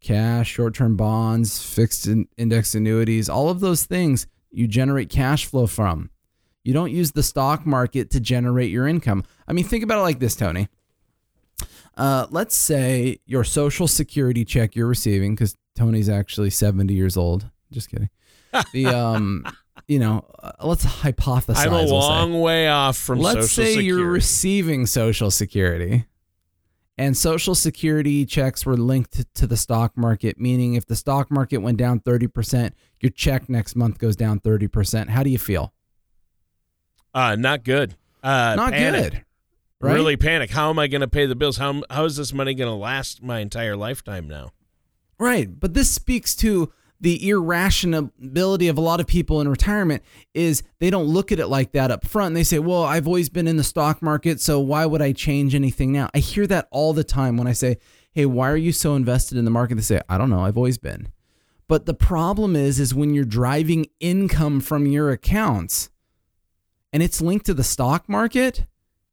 Cash, 0.00 0.52
short 0.52 0.74
term 0.74 0.96
bonds, 0.96 1.62
fixed 1.62 2.06
in- 2.06 2.28
index 2.36 2.74
annuities, 2.74 3.28
all 3.28 3.50
of 3.50 3.60
those 3.60 3.84
things 3.84 4.26
you 4.50 4.66
generate 4.66 5.10
cash 5.10 5.46
flow 5.46 5.66
from. 5.66 6.10
You 6.64 6.72
don't 6.72 6.90
use 6.90 7.12
the 7.12 7.22
stock 7.22 7.66
market 7.66 8.10
to 8.10 8.20
generate 8.20 8.70
your 8.70 8.86
income. 8.86 9.24
I 9.46 9.52
mean, 9.52 9.64
think 9.64 9.84
about 9.84 9.98
it 9.98 10.02
like 10.02 10.20
this, 10.20 10.36
Tony. 10.36 10.68
Uh, 11.96 12.26
let's 12.30 12.54
say 12.54 13.18
your 13.26 13.44
social 13.44 13.86
security 13.86 14.44
check 14.44 14.74
you're 14.74 14.86
receiving, 14.86 15.34
because 15.34 15.56
Tony's 15.76 16.08
actually 16.08 16.50
70 16.50 16.94
years 16.94 17.16
old. 17.16 17.50
Just 17.70 17.90
kidding. 17.90 18.10
The 18.72 18.86
um, 18.86 19.44
you 19.88 19.98
know, 19.98 20.24
uh, 20.42 20.52
let's 20.62 20.84
hypothesize. 20.84 21.56
I'm 21.56 21.72
a 21.72 21.76
we'll 21.76 21.86
say. 21.86 21.92
long 22.08 22.40
way 22.40 22.68
off 22.68 22.96
from 22.96 23.18
Let's 23.20 23.34
Social 23.34 23.48
say 23.48 23.64
Security. 23.74 23.86
you're 23.86 24.10
receiving 24.10 24.86
Social 24.86 25.30
Security, 25.30 26.06
and 26.98 27.16
Social 27.16 27.54
Security 27.54 28.24
checks 28.26 28.64
were 28.66 28.76
linked 28.76 29.34
to 29.34 29.46
the 29.46 29.56
stock 29.56 29.96
market, 29.96 30.38
meaning 30.38 30.74
if 30.74 30.86
the 30.86 30.96
stock 30.96 31.30
market 31.30 31.58
went 31.58 31.78
down 31.78 32.00
30%, 32.00 32.72
your 33.00 33.10
check 33.10 33.48
next 33.48 33.74
month 33.76 33.98
goes 33.98 34.16
down 34.16 34.38
30%. 34.40 35.08
How 35.08 35.22
do 35.22 35.30
you 35.30 35.38
feel? 35.38 35.72
uh, 37.14 37.36
not 37.36 37.64
good. 37.64 37.96
Uh, 38.22 38.54
Not 38.56 38.72
panic. 38.72 39.02
good. 39.12 39.24
Right? 39.80 39.94
Really 39.94 40.16
panic. 40.18 40.50
How 40.50 40.68
am 40.68 40.78
I 40.78 40.88
going 40.88 41.00
to 41.00 41.08
pay 41.08 41.24
the 41.24 41.34
bills? 41.34 41.56
How 41.56 41.82
how 41.88 42.04
is 42.04 42.16
this 42.16 42.34
money 42.34 42.52
going 42.52 42.68
to 42.70 42.74
last 42.76 43.22
my 43.22 43.38
entire 43.38 43.76
lifetime 43.76 44.28
now? 44.28 44.50
Right. 45.18 45.58
But 45.58 45.72
this 45.72 45.90
speaks 45.90 46.36
to 46.36 46.70
the 47.00 47.28
irrationality 47.28 48.68
of 48.68 48.76
a 48.76 48.80
lot 48.80 49.00
of 49.00 49.06
people 49.06 49.40
in 49.40 49.48
retirement 49.48 50.02
is 50.34 50.62
they 50.78 50.90
don't 50.90 51.06
look 51.06 51.32
at 51.32 51.40
it 51.40 51.46
like 51.46 51.72
that 51.72 51.90
up 51.90 52.06
front. 52.06 52.34
They 52.34 52.44
say, 52.44 52.58
"Well, 52.58 52.84
I've 52.84 53.06
always 53.06 53.30
been 53.30 53.48
in 53.48 53.56
the 53.56 53.64
stock 53.64 54.02
market, 54.02 54.40
so 54.40 54.60
why 54.60 54.84
would 54.86 55.00
I 55.00 55.12
change 55.12 55.54
anything 55.54 55.92
now?" 55.92 56.10
I 56.14 56.18
hear 56.18 56.46
that 56.48 56.68
all 56.70 56.92
the 56.92 57.04
time 57.04 57.36
when 57.36 57.46
I 57.46 57.52
say, 57.52 57.78
"Hey, 58.12 58.26
why 58.26 58.50
are 58.50 58.56
you 58.56 58.72
so 58.72 58.94
invested 58.94 59.38
in 59.38 59.44
the 59.44 59.50
market?" 59.50 59.76
They 59.76 59.82
say, 59.82 60.00
"I 60.08 60.18
don't 60.18 60.30
know, 60.30 60.40
I've 60.40 60.58
always 60.58 60.78
been." 60.78 61.08
But 61.68 61.86
the 61.86 61.94
problem 61.94 62.56
is 62.56 62.78
is 62.80 62.94
when 62.94 63.14
you're 63.14 63.24
driving 63.24 63.86
income 64.00 64.60
from 64.60 64.86
your 64.86 65.10
accounts 65.10 65.88
and 66.92 67.02
it's 67.02 67.20
linked 67.20 67.46
to 67.46 67.54
the 67.54 67.64
stock 67.64 68.08
market, 68.08 68.66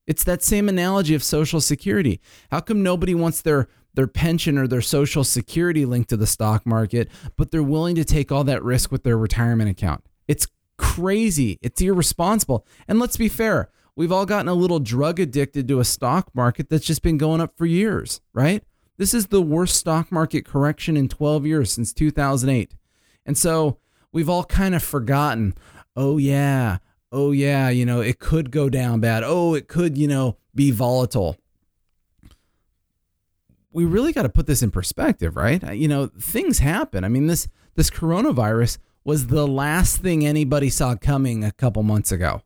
it's 0.08 0.24
that 0.24 0.42
same 0.42 0.68
analogy 0.68 1.14
of 1.14 1.24
social 1.24 1.62
security. 1.62 2.20
How 2.50 2.60
come 2.62 2.82
nobody 2.82 3.14
wants 3.14 3.42
their 3.42 3.68
their 3.98 4.08
pension 4.08 4.60
or 4.60 4.68
their 4.68 4.80
social 4.80 5.24
security 5.24 5.84
linked 5.84 6.10
to 6.10 6.16
the 6.16 6.28
stock 6.28 6.68
market, 6.68 7.10
but 7.36 7.50
they're 7.50 7.64
willing 7.64 7.96
to 7.96 8.06
take 8.06 8.32
all 8.32 8.44
that 8.44 8.64
risk 8.64 8.92
with 8.92 9.02
their 9.02 9.18
retirement 9.18 9.72
account? 9.72 10.06
It's 10.28 10.48
crazy. 10.78 11.58
It's 11.64 11.82
irresponsible. 11.82 12.66
And 12.88 13.00
let's 13.00 13.18
be 13.18 13.28
fair, 13.28 13.70
we've 13.96 14.12
all 14.12 14.28
gotten 14.28 14.48
a 14.48 14.54
little 14.54 14.80
drug 14.80 15.20
addicted 15.20 15.68
to 15.68 15.80
a 15.80 15.84
stock 15.84 16.30
market 16.36 16.70
that's 16.70 16.86
just 16.86 17.02
been 17.02 17.18
going 17.18 17.42
up 17.42 17.58
for 17.58 17.66
years, 17.66 18.22
right? 18.34 18.64
This 18.98 19.16
is 19.16 19.28
the 19.28 19.42
worst 19.42 19.76
stock 19.76 20.12
market 20.12 20.46
correction 20.46 20.96
in 20.96 21.10
12 21.10 21.48
years 21.48 21.74
since 21.74 21.92
2008. 21.92 22.76
And 23.26 23.36
so 23.36 23.80
we've 24.12 24.30
all 24.30 24.44
kind 24.44 24.76
of 24.76 24.84
forgotten, 24.84 25.56
oh, 25.96 26.18
yeah, 26.18 26.78
oh, 27.12 27.32
yeah, 27.32 27.70
you 27.70 27.86
know, 27.86 28.02
it 28.02 28.20
could 28.20 28.52
go 28.52 28.70
down 28.70 29.00
bad. 29.00 29.24
Oh, 29.26 29.56
it 29.56 29.68
could, 29.68 29.98
you 29.98 30.08
know, 30.08 30.38
be 30.54 30.70
volatile. 30.70 31.36
We 33.72 33.86
really 33.86 34.14
got 34.14 34.24
to 34.24 34.30
put 34.30 34.48
this 34.48 34.64
in 34.64 34.72
perspective, 34.72 35.36
right? 35.36 35.64
Uh, 35.64 35.72
you 35.72 35.88
know, 35.88 36.08
things 36.20 36.60
happen. 36.60 37.04
I 37.04 37.10
mean, 37.10 37.28
this 37.28 37.48
this 37.76 37.90
coronavirus 37.90 38.78
was 39.04 39.28
the 39.28 39.48
last 39.48 40.02
thing 40.02 40.26
anybody 40.26 40.70
saw 40.70 40.96
coming 40.96 41.44
a 41.44 41.52
couple 41.52 41.84
months 41.84 42.12
ago. 42.12 42.42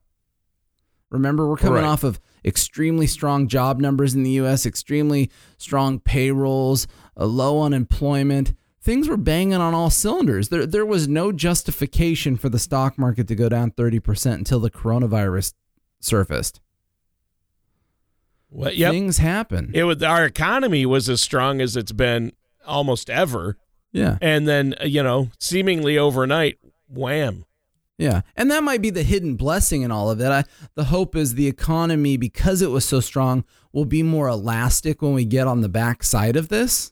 Remember, 1.09 1.47
we're 1.47 1.57
coming 1.57 1.83
right. 1.83 1.89
off 1.89 2.03
of 2.03 2.19
extremely 2.45 3.05
strong 3.05 3.47
job 3.47 3.79
numbers 3.79 4.13
in 4.13 4.23
the 4.23 4.31
US, 4.31 4.65
extremely 4.65 5.29
strong 5.57 5.99
payrolls, 5.99 6.87
a 7.17 7.25
low 7.25 7.61
unemployment. 7.61 8.53
Things 8.81 9.07
were 9.07 9.17
banging 9.17 9.55
on 9.55 9.73
all 9.73 9.89
cylinders. 9.89 10.49
There, 10.49 10.65
there 10.65 10.85
was 10.85 11.07
no 11.07 11.31
justification 11.31 12.37
for 12.37 12.49
the 12.49 12.57
stock 12.57 12.97
market 12.97 13.27
to 13.27 13.35
go 13.35 13.49
down 13.49 13.71
30% 13.71 14.33
until 14.33 14.59
the 14.59 14.71
coronavirus 14.71 15.53
surfaced. 15.99 16.61
Well, 18.53 18.73
yep. 18.73 18.91
Things 18.91 19.17
happen. 19.17 19.71
It 19.73 19.85
was 19.85 20.03
our 20.03 20.25
economy 20.25 20.85
was 20.85 21.07
as 21.07 21.21
strong 21.21 21.61
as 21.61 21.77
it's 21.77 21.93
been 21.93 22.33
almost 22.67 23.09
ever. 23.09 23.57
Yeah. 23.93 24.17
And 24.21 24.47
then, 24.47 24.75
you 24.83 25.01
know, 25.01 25.29
seemingly 25.39 25.97
overnight, 25.97 26.59
wham. 26.89 27.45
Yeah. 27.97 28.21
And 28.35 28.51
that 28.51 28.63
might 28.63 28.81
be 28.81 28.89
the 28.89 29.03
hidden 29.03 29.35
blessing 29.35 29.83
in 29.83 29.91
all 29.91 30.09
of 30.09 30.19
it. 30.19 30.27
I, 30.27 30.43
the 30.75 30.85
hope 30.85 31.15
is 31.15 31.35
the 31.35 31.47
economy, 31.47 32.17
because 32.17 32.61
it 32.61 32.71
was 32.71 32.83
so 32.83 32.99
strong, 32.99 33.45
will 33.71 33.85
be 33.85 34.03
more 34.03 34.27
elastic 34.27 35.01
when 35.01 35.13
we 35.13 35.23
get 35.23 35.47
on 35.47 35.61
the 35.61 35.69
back 35.69 36.03
side 36.03 36.35
of 36.35 36.49
this, 36.49 36.91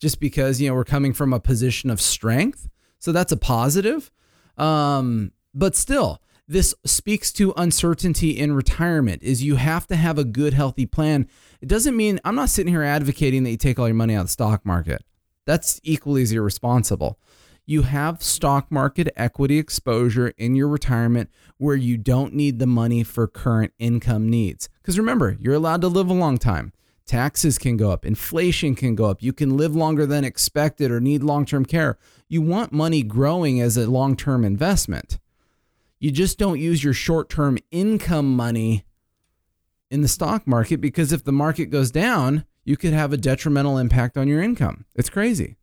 just 0.00 0.18
because, 0.18 0.60
you 0.60 0.68
know, 0.68 0.74
we're 0.74 0.84
coming 0.84 1.12
from 1.12 1.32
a 1.32 1.40
position 1.40 1.88
of 1.90 2.00
strength. 2.00 2.68
So 2.98 3.12
that's 3.12 3.32
a 3.32 3.36
positive. 3.36 4.10
Um, 4.56 5.32
but 5.52 5.76
still, 5.76 6.20
this 6.46 6.74
speaks 6.84 7.32
to 7.32 7.54
uncertainty 7.56 8.30
in 8.38 8.52
retirement 8.52 9.22
is 9.22 9.42
you 9.42 9.56
have 9.56 9.86
to 9.86 9.96
have 9.96 10.18
a 10.18 10.24
good 10.24 10.54
healthy 10.54 10.86
plan 10.86 11.28
it 11.60 11.68
doesn't 11.68 11.96
mean 11.96 12.20
i'm 12.24 12.34
not 12.34 12.50
sitting 12.50 12.72
here 12.72 12.82
advocating 12.82 13.44
that 13.44 13.50
you 13.50 13.56
take 13.56 13.78
all 13.78 13.88
your 13.88 13.94
money 13.94 14.14
out 14.14 14.20
of 14.20 14.26
the 14.26 14.32
stock 14.32 14.64
market 14.66 15.02
that's 15.46 15.80
equally 15.82 16.22
as 16.22 16.32
irresponsible 16.32 17.18
you 17.66 17.82
have 17.82 18.22
stock 18.22 18.70
market 18.70 19.08
equity 19.16 19.58
exposure 19.58 20.28
in 20.36 20.54
your 20.54 20.68
retirement 20.68 21.30
where 21.56 21.76
you 21.76 21.96
don't 21.96 22.34
need 22.34 22.58
the 22.58 22.66
money 22.66 23.02
for 23.02 23.26
current 23.26 23.72
income 23.78 24.28
needs. 24.28 24.68
Because 24.82 24.98
remember, 24.98 25.36
you're 25.40 25.54
allowed 25.54 25.80
to 25.80 25.88
live 25.88 26.10
a 26.10 26.14
long 26.14 26.36
time. 26.36 26.72
Taxes 27.06 27.58
can 27.58 27.76
go 27.76 27.90
up, 27.90 28.04
inflation 28.04 28.74
can 28.74 28.94
go 28.94 29.06
up. 29.06 29.22
You 29.22 29.32
can 29.32 29.56
live 29.56 29.74
longer 29.74 30.06
than 30.06 30.24
expected 30.24 30.90
or 30.90 31.00
need 31.00 31.22
long 31.22 31.44
term 31.44 31.64
care. 31.64 31.98
You 32.28 32.42
want 32.42 32.72
money 32.72 33.02
growing 33.02 33.60
as 33.60 33.76
a 33.76 33.90
long 33.90 34.16
term 34.16 34.44
investment. 34.44 35.18
You 36.04 36.10
just 36.10 36.38
don't 36.38 36.60
use 36.60 36.84
your 36.84 36.92
short 36.92 37.30
term 37.30 37.56
income 37.70 38.36
money 38.36 38.84
in 39.90 40.02
the 40.02 40.08
stock 40.08 40.46
market 40.46 40.78
because 40.78 41.14
if 41.14 41.24
the 41.24 41.32
market 41.32 41.70
goes 41.70 41.90
down, 41.90 42.44
you 42.62 42.76
could 42.76 42.92
have 42.92 43.14
a 43.14 43.16
detrimental 43.16 43.78
impact 43.78 44.18
on 44.18 44.28
your 44.28 44.42
income. 44.42 44.84
It's 44.94 45.08
crazy. 45.08 45.56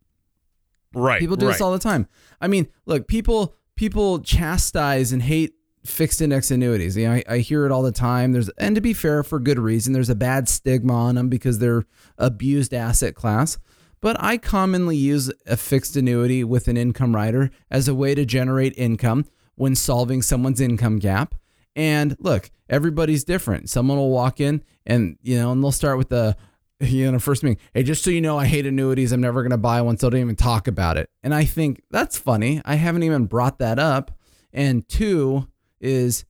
Right. 0.92 1.20
People 1.20 1.36
do 1.36 1.46
right. 1.46 1.52
this 1.52 1.60
all 1.60 1.70
the 1.70 1.78
time. 1.78 2.08
I 2.40 2.48
mean, 2.48 2.66
look, 2.86 3.06
people 3.06 3.54
people 3.76 4.18
chastise 4.18 5.12
and 5.12 5.22
hate 5.22 5.52
fixed 5.86 6.20
index 6.20 6.50
annuities. 6.50 6.96
You 6.96 7.06
know, 7.06 7.12
I, 7.12 7.24
I, 7.28 7.38
hear 7.38 7.64
it 7.64 7.70
all 7.70 7.82
the 7.82 7.92
time. 7.92 8.32
There's 8.32 8.48
and 8.58 8.74
to 8.74 8.80
be 8.80 8.94
fair, 8.94 9.22
for 9.22 9.38
good 9.38 9.60
reason. 9.60 9.92
There's 9.92 10.10
a 10.10 10.16
bad 10.16 10.48
stigma 10.48 10.92
on 10.92 11.14
them 11.14 11.28
because 11.28 11.60
they're 11.60 11.84
abused 12.18 12.74
asset 12.74 13.14
class. 13.14 13.58
But 14.00 14.16
I 14.18 14.38
commonly 14.38 14.96
use 14.96 15.30
a 15.46 15.56
fixed 15.56 15.94
annuity 15.94 16.42
with 16.42 16.66
an 16.66 16.76
income 16.76 17.14
rider 17.14 17.52
as 17.70 17.86
a 17.86 17.94
way 17.94 18.16
to 18.16 18.24
generate 18.24 18.76
income 18.76 19.26
when 19.62 19.76
solving 19.76 20.22
someone's 20.22 20.60
income 20.60 20.98
gap. 20.98 21.36
And 21.76 22.16
look, 22.18 22.50
everybody's 22.68 23.22
different. 23.22 23.70
Someone 23.70 23.96
will 23.96 24.10
walk 24.10 24.40
in 24.40 24.64
and 24.84 25.16
you 25.22 25.38
know, 25.38 25.52
and 25.52 25.62
they'll 25.62 25.70
start 25.70 25.98
with 25.98 26.08
the 26.08 26.36
you 26.80 27.12
know, 27.12 27.20
first 27.20 27.44
meeting, 27.44 27.62
hey, 27.72 27.84
just 27.84 28.02
so 28.02 28.10
you 28.10 28.20
know, 28.20 28.36
I 28.36 28.46
hate 28.46 28.66
annuities. 28.66 29.12
I'm 29.12 29.20
never 29.20 29.40
going 29.42 29.52
to 29.52 29.56
buy 29.56 29.80
one, 29.82 29.96
so 29.96 30.10
don't 30.10 30.20
even 30.20 30.34
talk 30.34 30.66
about 30.66 30.96
it. 30.96 31.10
And 31.22 31.32
I 31.32 31.44
think 31.44 31.80
that's 31.92 32.18
funny. 32.18 32.60
I 32.64 32.74
haven't 32.74 33.04
even 33.04 33.26
brought 33.26 33.60
that 33.60 33.78
up. 33.78 34.10
And 34.52 34.86
two 34.88 35.46
is 35.80 36.24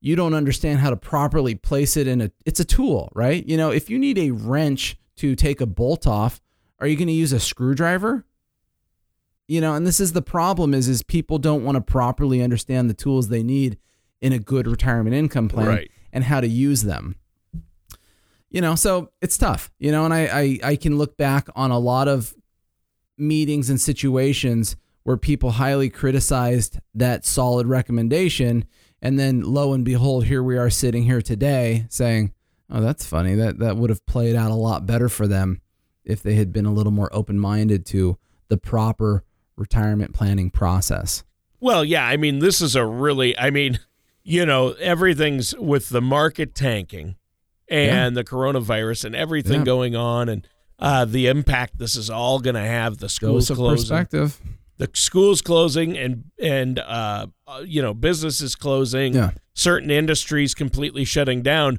you 0.00 0.16
don't 0.16 0.34
understand 0.34 0.80
how 0.80 0.90
to 0.90 0.96
properly 0.96 1.54
place 1.54 1.96
it 1.96 2.08
in 2.08 2.22
a, 2.22 2.32
it's 2.44 2.58
a 2.58 2.64
tool, 2.64 3.08
right? 3.14 3.46
You 3.46 3.56
know, 3.56 3.70
if 3.70 3.88
you 3.88 4.00
need 4.00 4.18
a 4.18 4.32
wrench 4.32 4.98
to 5.18 5.36
take 5.36 5.60
a 5.60 5.66
bolt 5.66 6.08
off, 6.08 6.42
are 6.80 6.88
you 6.88 6.96
going 6.96 7.06
to 7.06 7.14
use 7.14 7.32
a 7.32 7.38
screwdriver? 7.38 8.26
You 9.46 9.60
know, 9.60 9.74
and 9.74 9.86
this 9.86 10.00
is 10.00 10.12
the 10.12 10.22
problem 10.22 10.72
is, 10.72 10.88
is 10.88 11.02
people 11.02 11.38
don't 11.38 11.64
want 11.64 11.76
to 11.76 11.82
properly 11.82 12.42
understand 12.42 12.88
the 12.88 12.94
tools 12.94 13.28
they 13.28 13.42
need 13.42 13.78
in 14.20 14.32
a 14.32 14.38
good 14.38 14.66
retirement 14.66 15.14
income 15.14 15.48
plan 15.48 15.66
right. 15.66 15.90
and 16.12 16.24
how 16.24 16.40
to 16.40 16.48
use 16.48 16.82
them 16.82 17.16
you 18.54 18.60
know, 18.60 18.76
so 18.76 19.10
it's 19.20 19.36
tough, 19.36 19.72
you 19.80 19.90
know, 19.90 20.04
and 20.04 20.14
I, 20.14 20.26
I, 20.26 20.58
I 20.62 20.76
can 20.76 20.96
look 20.96 21.16
back 21.16 21.48
on 21.56 21.72
a 21.72 21.78
lot 21.78 22.06
of 22.06 22.32
meetings 23.18 23.68
and 23.68 23.80
situations 23.80 24.76
where 25.02 25.16
people 25.16 25.50
highly 25.50 25.90
criticized 25.90 26.78
that 26.94 27.24
solid 27.24 27.66
recommendation. 27.66 28.64
And 29.02 29.18
then 29.18 29.42
lo 29.42 29.72
and 29.72 29.84
behold, 29.84 30.26
here 30.26 30.40
we 30.40 30.56
are 30.56 30.70
sitting 30.70 31.02
here 31.02 31.20
today 31.20 31.86
saying, 31.90 32.32
oh, 32.70 32.80
that's 32.80 33.04
funny. 33.04 33.34
That, 33.34 33.58
that 33.58 33.76
would 33.76 33.90
have 33.90 34.06
played 34.06 34.36
out 34.36 34.52
a 34.52 34.54
lot 34.54 34.86
better 34.86 35.08
for 35.08 35.26
them 35.26 35.60
if 36.04 36.22
they 36.22 36.34
had 36.34 36.52
been 36.52 36.64
a 36.64 36.72
little 36.72 36.92
more 36.92 37.12
open 37.12 37.40
minded 37.40 37.84
to 37.86 38.18
the 38.46 38.56
proper 38.56 39.24
retirement 39.56 40.14
planning 40.14 40.50
process. 40.50 41.24
Well, 41.60 41.84
yeah. 41.84 42.06
I 42.06 42.16
mean, 42.16 42.40
this 42.40 42.60
is 42.60 42.76
a 42.76 42.84
really, 42.84 43.38
I 43.38 43.50
mean, 43.50 43.78
you 44.22 44.44
know, 44.44 44.72
everything's 44.72 45.56
with 45.56 45.88
the 45.88 46.02
market 46.02 46.54
tanking 46.54 47.16
and 47.68 48.14
yeah. 48.14 48.22
the 48.22 48.24
coronavirus 48.24 49.06
and 49.06 49.16
everything 49.16 49.60
yeah. 49.60 49.64
going 49.64 49.96
on 49.96 50.28
and 50.28 50.46
uh, 50.78 51.04
the 51.04 51.28
impact 51.28 51.78
this 51.78 51.96
is 51.96 52.10
all 52.10 52.40
going 52.40 52.54
to 52.54 52.60
have. 52.60 52.98
The 52.98 53.08
schools 53.08 53.48
closing, 53.50 53.88
perspective. 53.88 54.40
the 54.78 54.90
schools 54.94 55.40
closing, 55.40 55.96
and 55.96 56.24
and 56.38 56.78
uh, 56.78 57.26
uh, 57.46 57.62
you 57.64 57.80
know 57.80 57.94
businesses 57.94 58.54
closing. 58.54 59.14
Yeah. 59.14 59.30
certain 59.54 59.90
industries 59.90 60.54
completely 60.54 61.04
shutting 61.04 61.42
down. 61.42 61.78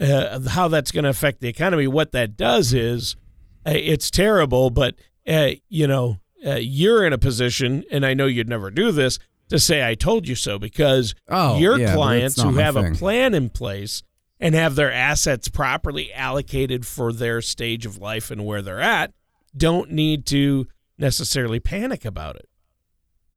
Uh, 0.00 0.40
how 0.48 0.68
that's 0.68 0.90
going 0.90 1.04
to 1.04 1.10
affect 1.10 1.40
the 1.40 1.48
economy? 1.48 1.86
What 1.86 2.12
that 2.12 2.36
does 2.36 2.74
is, 2.74 3.16
uh, 3.64 3.72
it's 3.74 4.10
terrible. 4.10 4.70
But 4.70 4.96
uh, 5.26 5.50
you 5.68 5.86
know, 5.86 6.18
Uh, 6.44 6.56
you're 6.56 7.06
in 7.06 7.12
a 7.12 7.18
position, 7.18 7.84
and 7.90 8.04
I 8.04 8.14
know 8.14 8.26
you'd 8.26 8.48
never 8.48 8.70
do 8.70 8.92
this 8.92 9.18
to 9.48 9.58
say 9.58 9.86
I 9.86 9.94
told 9.94 10.26
you 10.28 10.34
so 10.34 10.58
because 10.58 11.14
oh, 11.28 11.58
your 11.58 11.78
yeah, 11.78 11.94
clients 11.94 12.40
who 12.40 12.54
have 12.54 12.74
thing. 12.74 12.92
a 12.92 12.94
plan 12.94 13.34
in 13.34 13.50
place 13.50 14.02
and 14.40 14.54
have 14.54 14.74
their 14.74 14.92
assets 14.92 15.48
properly 15.48 16.12
allocated 16.12 16.86
for 16.86 17.12
their 17.12 17.40
stage 17.40 17.86
of 17.86 17.98
life 17.98 18.30
and 18.30 18.44
where 18.44 18.62
they're 18.62 18.80
at 18.80 19.12
don't 19.56 19.90
need 19.90 20.26
to 20.26 20.66
necessarily 20.98 21.60
panic 21.60 22.04
about 22.04 22.36
it. 22.36 22.48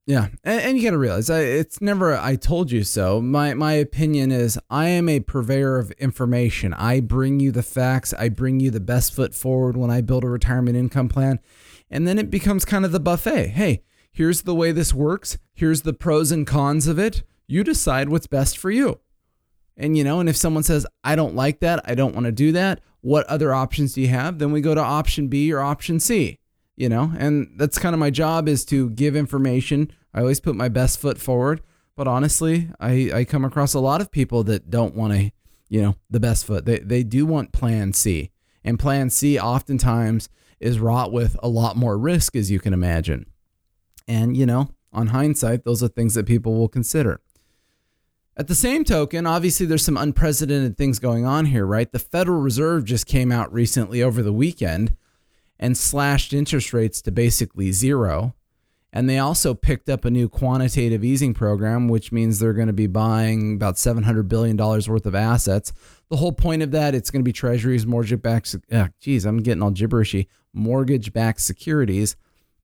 Yeah, 0.05 0.29
and, 0.43 0.61
and 0.61 0.77
you 0.77 0.83
got 0.83 0.91
to 0.91 0.97
realize 0.97 1.29
it's 1.29 1.81
never 1.81 2.15
"I 2.15 2.37
told 2.37 2.71
you 2.71 2.85
so." 2.85 3.19
My 3.19 3.53
my 3.53 3.73
opinion 3.73 4.31
is 4.31 4.57
I 4.69 4.87
am 4.87 5.09
a 5.09 5.19
purveyor 5.19 5.77
of 5.77 5.91
information. 5.91 6.73
I 6.73 7.01
bring 7.01 7.41
you 7.41 7.51
the 7.51 7.63
facts. 7.63 8.13
I 8.13 8.29
bring 8.29 8.61
you 8.61 8.71
the 8.71 8.79
best 8.79 9.13
foot 9.13 9.35
forward 9.35 9.75
when 9.75 9.91
I 9.91 9.99
build 9.99 10.23
a 10.23 10.29
retirement 10.29 10.77
income 10.77 11.09
plan, 11.09 11.39
and 11.89 12.07
then 12.07 12.19
it 12.19 12.29
becomes 12.29 12.65
kind 12.65 12.85
of 12.85 12.91
the 12.91 12.99
buffet. 12.99 13.47
Hey, 13.49 13.83
here's 14.11 14.43
the 14.43 14.55
way 14.55 14.71
this 14.71 14.93
works. 14.93 15.37
Here's 15.53 15.83
the 15.83 15.93
pros 15.93 16.31
and 16.31 16.45
cons 16.45 16.87
of 16.87 16.99
it. 16.99 17.23
You 17.47 17.63
decide 17.63 18.09
what's 18.09 18.27
best 18.27 18.57
for 18.57 18.71
you. 18.71 18.99
And 19.75 19.97
you 19.97 20.03
know, 20.03 20.19
and 20.19 20.27
if 20.27 20.35
someone 20.35 20.63
says, 20.63 20.85
I 21.03 21.15
don't 21.15 21.35
like 21.35 21.59
that, 21.59 21.81
I 21.85 21.95
don't 21.95 22.13
want 22.13 22.25
to 22.25 22.31
do 22.31 22.51
that, 22.53 22.81
what 23.01 23.25
other 23.27 23.53
options 23.53 23.93
do 23.93 24.01
you 24.01 24.07
have? 24.09 24.39
Then 24.39 24.51
we 24.51 24.59
go 24.59 24.75
to 24.75 24.81
option 24.81 25.27
B 25.27 25.53
or 25.53 25.61
option 25.61 25.99
C. 25.99 26.39
You 26.75 26.89
know, 26.89 27.11
and 27.17 27.55
that's 27.57 27.79
kind 27.79 27.95
of 27.95 27.99
my 27.99 28.11
job 28.11 28.47
is 28.47 28.63
to 28.65 28.91
give 28.91 29.15
information. 29.15 29.91
I 30.13 30.19
always 30.19 30.39
put 30.39 30.55
my 30.55 30.69
best 30.69 30.99
foot 30.99 31.17
forward. 31.17 31.61
But 31.95 32.07
honestly, 32.07 32.69
I, 32.79 33.11
I 33.11 33.23
come 33.25 33.43
across 33.43 33.73
a 33.73 33.79
lot 33.79 34.01
of 34.01 34.11
people 34.11 34.43
that 34.43 34.69
don't 34.69 34.93
want 34.93 35.13
to, 35.13 35.31
you 35.69 35.81
know, 35.81 35.95
the 36.11 36.19
best 36.19 36.45
foot. 36.45 36.65
They 36.65 36.77
they 36.77 37.03
do 37.03 37.25
want 37.25 37.51
plan 37.51 37.93
C. 37.93 38.29
And 38.67 38.77
plan 38.77 39.09
C 39.09 39.39
oftentimes 39.39 40.27
is 40.59 40.77
wrought 40.77 41.13
with 41.13 41.37
a 41.41 41.47
lot 41.47 41.77
more 41.77 41.97
risk, 41.97 42.35
as 42.35 42.51
you 42.51 42.59
can 42.59 42.73
imagine. 42.73 43.25
And, 44.09 44.35
you 44.35 44.45
know, 44.45 44.71
on 44.91 45.07
hindsight, 45.07 45.63
those 45.63 45.81
are 45.81 45.87
things 45.87 46.15
that 46.15 46.25
people 46.25 46.57
will 46.57 46.67
consider. 46.67 47.21
At 48.35 48.47
the 48.47 48.55
same 48.55 48.83
token, 48.83 49.25
obviously, 49.25 49.65
there's 49.65 49.85
some 49.85 49.95
unprecedented 49.95 50.77
things 50.77 50.99
going 50.99 51.25
on 51.25 51.45
here, 51.45 51.65
right? 51.65 51.89
The 51.89 51.97
Federal 51.97 52.41
Reserve 52.41 52.83
just 52.83 53.05
came 53.05 53.31
out 53.31 53.53
recently 53.53 54.03
over 54.03 54.21
the 54.21 54.33
weekend 54.33 54.97
and 55.57 55.77
slashed 55.77 56.33
interest 56.33 56.73
rates 56.73 57.01
to 57.03 57.11
basically 57.11 57.71
zero. 57.71 58.35
And 58.91 59.09
they 59.09 59.17
also 59.17 59.53
picked 59.53 59.87
up 59.87 60.03
a 60.03 60.11
new 60.11 60.27
quantitative 60.27 61.05
easing 61.05 61.33
program, 61.33 61.87
which 61.87 62.11
means 62.11 62.39
they're 62.39 62.51
going 62.51 62.67
to 62.67 62.73
be 62.73 62.87
buying 62.87 63.53
about 63.53 63.75
$700 63.75 64.27
billion 64.27 64.57
worth 64.57 65.05
of 65.05 65.15
assets. 65.15 65.71
The 66.09 66.17
whole 66.17 66.31
point 66.31 66.61
of 66.61 66.71
that, 66.71 66.95
it's 66.95 67.11
going 67.11 67.21
to 67.21 67.27
be 67.27 67.33
treasuries, 67.33 67.85
mortgage 67.85 68.21
backed, 68.21 68.55
uh, 68.71 68.87
geez, 68.99 69.25
I'm 69.25 69.43
getting 69.43 69.61
all 69.61 69.71
gibberishy, 69.71 70.27
mortgage 70.53 71.11
backed 71.11 71.41
securities. 71.41 72.15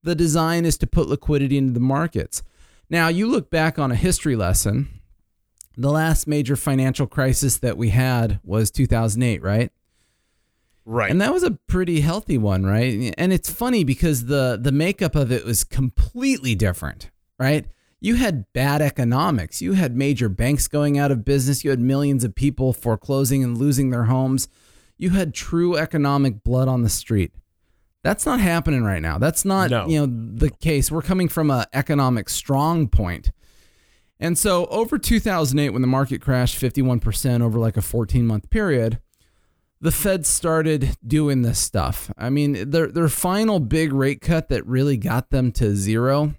The 0.03 0.15
design 0.15 0.65
is 0.65 0.77
to 0.77 0.87
put 0.87 1.07
liquidity 1.07 1.57
into 1.57 1.73
the 1.73 1.79
markets. 1.79 2.43
Now, 2.89 3.07
you 3.07 3.27
look 3.27 3.49
back 3.49 3.77
on 3.77 3.91
a 3.91 3.95
history 3.95 4.35
lesson. 4.35 5.01
The 5.75 5.91
last 5.91 6.27
major 6.27 6.55
financial 6.55 7.07
crisis 7.07 7.57
that 7.57 7.77
we 7.77 7.89
had 7.89 8.39
was 8.43 8.69
2008, 8.71 9.41
right? 9.41 9.71
Right. 10.85 11.09
And 11.09 11.21
that 11.21 11.33
was 11.33 11.43
a 11.43 11.51
pretty 11.51 12.01
healthy 12.01 12.37
one, 12.37 12.65
right? 12.65 13.13
And 13.17 13.31
it's 13.31 13.49
funny 13.49 13.83
because 13.83 14.25
the 14.25 14.59
the 14.61 14.71
makeup 14.71 15.15
of 15.15 15.31
it 15.31 15.45
was 15.45 15.63
completely 15.63 16.55
different, 16.55 17.09
right? 17.39 17.65
You 18.03 18.15
had 18.15 18.51
bad 18.51 18.81
economics. 18.81 19.61
You 19.61 19.73
had 19.73 19.95
major 19.95 20.27
banks 20.27 20.67
going 20.67 20.97
out 20.99 21.09
of 21.09 21.23
business. 21.23 21.63
You 21.63 21.69
had 21.69 21.79
millions 21.79 22.25
of 22.25 22.35
people 22.35 22.73
foreclosing 22.73 23.45
and 23.45 23.57
losing 23.57 23.91
their 23.91 24.03
homes. 24.03 24.49
You 24.97 25.11
had 25.11 25.33
true 25.33 25.77
economic 25.77 26.43
blood 26.43 26.67
on 26.67 26.81
the 26.81 26.89
street. 26.89 27.31
That's 28.03 28.25
not 28.25 28.41
happening 28.41 28.83
right 28.83 29.01
now. 29.01 29.19
That's 29.19 29.45
not, 29.45 29.69
No. 29.71 29.87
you 29.87 30.05
know, 30.05 30.33
the 30.35 30.49
case. 30.49 30.91
We're 30.91 31.01
coming 31.01 31.29
from 31.29 31.49
an 31.49 31.63
economic 31.71 32.27
strong 32.27 32.89
point. 32.89 33.31
And 34.19 34.37
so 34.37 34.65
over 34.65 34.97
2008 34.97 35.69
when 35.69 35.81
the 35.81 35.87
market 35.87 36.19
crashed 36.19 36.59
51% 36.59 37.41
over 37.41 37.57
like 37.57 37.77
a 37.77 37.81
14 37.81 38.27
month 38.27 38.49
period, 38.49 38.99
the 39.79 39.91
Fed 39.91 40.25
started 40.25 40.97
doing 41.07 41.41
this 41.41 41.57
stuff. 41.59 42.11
I 42.17 42.29
mean, 42.29 42.69
their 42.69 42.87
their 42.87 43.07
final 43.07 43.61
big 43.61 43.93
rate 43.93 44.19
cut 44.19 44.49
that 44.49 44.65
really 44.67 44.97
got 44.97 45.29
them 45.29 45.53
to 45.53 45.73
zero 45.73 46.33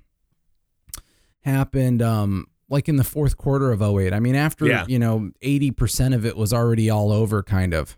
happened 1.44 2.02
um 2.02 2.46
like 2.70 2.88
in 2.88 2.96
the 2.96 3.04
fourth 3.04 3.36
quarter 3.36 3.70
of 3.72 3.82
08. 3.82 4.12
I 4.14 4.20
mean, 4.20 4.34
after, 4.34 4.66
Yeah. 4.66 4.86
you 4.88 4.98
know, 4.98 5.30
80% 5.42 6.14
of 6.14 6.24
it 6.24 6.34
was 6.36 6.52
already 6.52 6.88
all 6.88 7.12
over 7.12 7.42
kind 7.42 7.74
of. 7.74 7.96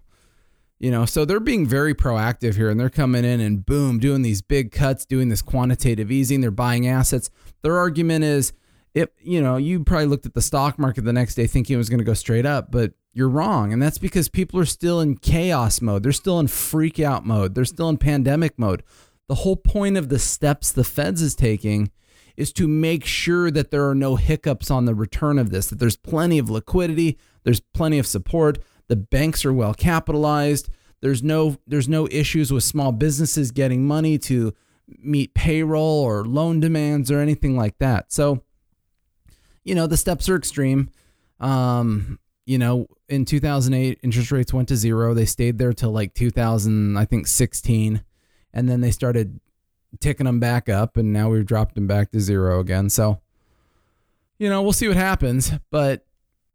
You 0.79 0.91
know, 0.91 1.07
so 1.07 1.25
they're 1.25 1.41
being 1.41 1.67
very 1.67 1.95
proactive 1.95 2.57
here 2.57 2.69
and 2.69 2.79
they're 2.79 2.91
coming 2.91 3.25
in 3.25 3.41
and 3.41 3.65
boom, 3.65 3.99
doing 4.01 4.23
these 4.23 4.43
big 4.43 4.73
cuts, 4.73 5.07
doing 5.07 5.29
this 5.29 5.41
quantitative 5.41 6.11
easing, 6.11 6.41
they're 6.43 6.51
buying 6.51 6.87
assets. 6.87 7.31
Their 7.63 7.79
argument 7.79 8.25
is 8.25 8.53
it, 8.93 9.13
you 9.23 9.41
know, 9.41 9.57
you 9.57 9.85
probably 9.85 10.07
looked 10.07 10.27
at 10.27 10.35
the 10.35 10.43
stock 10.43 10.79
market 10.79 11.05
the 11.05 11.13
next 11.13 11.37
day 11.37 11.47
thinking 11.47 11.75
it 11.75 11.79
was 11.79 11.89
going 11.89 12.01
to 12.01 12.05
go 12.05 12.13
straight 12.15 12.45
up, 12.45 12.71
but 12.73 12.93
you're 13.15 13.29
wrong. 13.31 13.73
And 13.73 13.81
that's 13.81 13.99
because 13.99 14.29
people 14.29 14.59
are 14.61 14.67
still 14.67 15.01
in 15.01 15.17
chaos 15.17 15.81
mode. 15.81 16.03
They're 16.03 16.13
still 16.13 16.41
in 16.41 16.49
freak 16.49 16.99
out 17.01 17.25
mode. 17.25 17.55
They're 17.55 17.65
still 17.65 17.89
in 17.89 17.97
pandemic 17.99 18.59
mode. 18.59 18.83
The 19.29 19.37
whole 19.37 19.57
point 19.57 19.97
of 19.97 20.09
the 20.09 20.19
steps 20.19 20.73
the 20.73 20.85
Feds 20.85 21.23
is 21.23 21.35
taking 21.35 21.91
is 22.37 22.53
to 22.53 22.69
make 22.69 23.05
sure 23.05 23.51
that 23.51 23.71
there 23.71 23.89
are 23.89 23.95
no 23.95 24.17
hiccups 24.17 24.71
on 24.71 24.85
the 24.85 24.95
return 24.95 25.39
of 25.39 25.51
this, 25.51 25.69
that 25.69 25.79
there's 25.79 25.97
plenty 25.97 26.39
of 26.39 26.51
liquidity, 26.51 27.19
there's 27.45 27.61
plenty 27.61 27.99
of 27.99 28.07
support, 28.07 28.59
the 28.89 28.97
banks 28.97 29.45
are 29.45 29.53
well 29.53 29.75
capitalized, 29.75 30.69
there's 31.01 31.23
no 31.23 31.57
there's 31.67 31.89
no 31.89 32.09
issues 32.11 32.53
with 32.53 32.65
small 32.65 32.93
businesses 32.93 33.51
getting 33.51 33.87
money 33.87 34.19
to 34.19 34.55
meet 34.99 35.35
payroll 35.35 36.03
or 36.03 36.25
loan 36.25 36.61
demands 36.61 37.11
or 37.11 37.21
anything 37.21 37.57
like 37.57 37.77
that. 37.79 38.13
So, 38.13 38.43
you 39.65 39.75
know, 39.75 39.87
the 39.87 39.97
steps 39.97 40.29
are 40.29 40.37
extreme. 40.37 40.91
Um, 41.41 42.19
you 42.47 42.59
know, 42.59 42.87
in 43.09 43.25
2008 43.25 43.99
interest 44.03 44.31
rates 44.31 44.55
went 44.55 44.69
to 44.69 44.77
zero. 44.77 45.13
They 45.13 45.25
stayed 45.25 45.59
there 45.59 45.73
till 45.73 45.91
like 45.91 46.15
2000, 46.15 46.97
I 46.97 47.05
think 47.05 47.27
16, 47.27 48.03
and 48.53 48.69
then 48.69 48.81
they 48.81 48.93
started 48.93 49.41
ticking 50.01 50.27
them 50.27 50.41
back 50.41 50.69
up 50.69 50.97
and 50.97 51.13
now 51.13 51.31
we've 51.31 51.47
dropped 51.47 51.75
them 51.75 51.87
back 51.87 52.11
to 52.13 52.21
zero 52.21 52.61
again. 52.61 52.91
So, 52.91 53.21
you 54.39 54.49
know, 54.49 54.63
we'll 54.63 54.73
see 54.73 54.89
what 54.89 54.97
happens, 54.97 55.53
but 55.71 56.07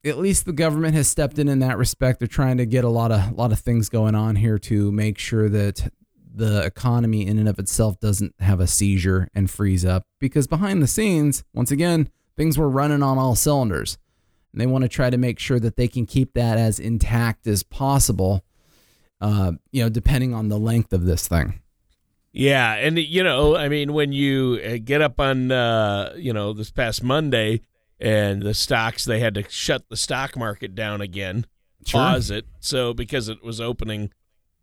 at 0.03 0.17
least 0.17 0.45
the 0.45 0.53
government 0.53 0.95
has 0.95 1.07
stepped 1.07 1.37
in 1.37 1.47
in 1.47 1.59
that 1.59 1.77
respect. 1.77 2.19
They're 2.19 2.27
trying 2.27 2.57
to 2.57 2.65
get 2.65 2.83
a 2.83 2.89
lot 2.89 3.11
of 3.11 3.31
a 3.31 3.33
lot 3.33 3.51
of 3.51 3.59
things 3.59 3.89
going 3.89 4.15
on 4.15 4.35
here 4.35 4.57
to 4.59 4.91
make 4.91 5.17
sure 5.17 5.49
that 5.49 5.91
the 6.33 6.63
economy 6.63 7.27
in 7.27 7.37
and 7.37 7.49
of 7.49 7.59
itself 7.59 7.99
doesn't 7.99 8.33
have 8.39 8.59
a 8.59 8.67
seizure 8.67 9.27
and 9.33 9.49
freeze 9.49 9.83
up 9.83 10.03
because 10.19 10.47
behind 10.47 10.81
the 10.81 10.87
scenes, 10.87 11.43
once 11.53 11.71
again, 11.71 12.09
things 12.37 12.57
were 12.57 12.69
running 12.69 13.03
on 13.03 13.17
all 13.17 13.35
cylinders. 13.35 13.97
And 14.51 14.61
they 14.61 14.65
want 14.65 14.83
to 14.83 14.89
try 14.89 15.09
to 15.09 15.17
make 15.17 15.39
sure 15.39 15.59
that 15.59 15.75
they 15.75 15.87
can 15.87 16.05
keep 16.05 16.33
that 16.33 16.57
as 16.57 16.79
intact 16.79 17.47
as 17.47 17.63
possible. 17.63 18.43
Uh, 19.19 19.53
you 19.71 19.83
know, 19.83 19.89
depending 19.89 20.33
on 20.33 20.49
the 20.49 20.57
length 20.57 20.93
of 20.93 21.05
this 21.05 21.27
thing. 21.27 21.60
Yeah, 22.33 22.73
and 22.75 22.97
you 22.97 23.23
know, 23.23 23.55
I 23.57 23.67
mean, 23.67 23.93
when 23.93 24.13
you 24.13 24.59
uh, 24.65 24.77
get 24.83 25.01
up 25.01 25.19
on, 25.19 25.51
uh, 25.51 26.13
you 26.15 26.31
know, 26.31 26.53
this 26.53 26.71
past 26.71 27.03
Monday, 27.03 27.61
and 27.99 28.41
the 28.41 28.53
stocks, 28.53 29.03
they 29.05 29.19
had 29.19 29.33
to 29.35 29.43
shut 29.49 29.89
the 29.89 29.97
stock 29.97 30.35
market 30.37 30.73
down 30.73 31.01
again, 31.01 31.45
Sure. 31.85 31.99
pause 31.99 32.31
it, 32.31 32.45
so 32.59 32.93
because 32.93 33.27
it 33.27 33.43
was 33.43 33.59
opening, 33.59 34.11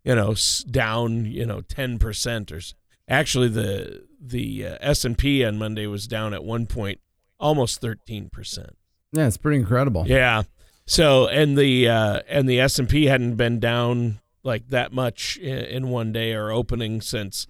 you 0.02 0.14
know, 0.14 0.34
down, 0.70 1.26
you 1.26 1.44
know, 1.44 1.60
ten 1.60 1.98
percent 1.98 2.50
or 2.52 2.60
actually 3.08 3.48
the 3.48 4.04
the 4.20 4.66
uh, 4.66 4.78
S 4.80 5.04
and 5.04 5.16
P 5.18 5.44
on 5.44 5.58
Monday 5.58 5.86
was 5.86 6.06
down 6.06 6.32
at 6.32 6.42
one 6.44 6.66
point, 6.66 7.00
almost 7.38 7.80
thirteen 7.80 8.28
percent. 8.30 8.76
Yeah, 9.12 9.26
it's 9.26 9.36
pretty 9.36 9.58
incredible. 9.58 10.04
Yeah. 10.06 10.44
So 10.86 11.28
and 11.28 11.56
the 11.56 11.88
uh, 11.88 12.20
and 12.28 12.48
the 12.48 12.60
S 12.60 12.78
and 12.78 12.88
P 12.88 13.06
hadn't 13.06 13.36
been 13.36 13.60
down 13.60 14.20
like 14.42 14.68
that 14.68 14.92
much 14.92 15.36
in, 15.38 15.58
in 15.58 15.88
one 15.88 16.12
day 16.12 16.32
or 16.32 16.50
opening 16.50 17.00
since 17.00 17.46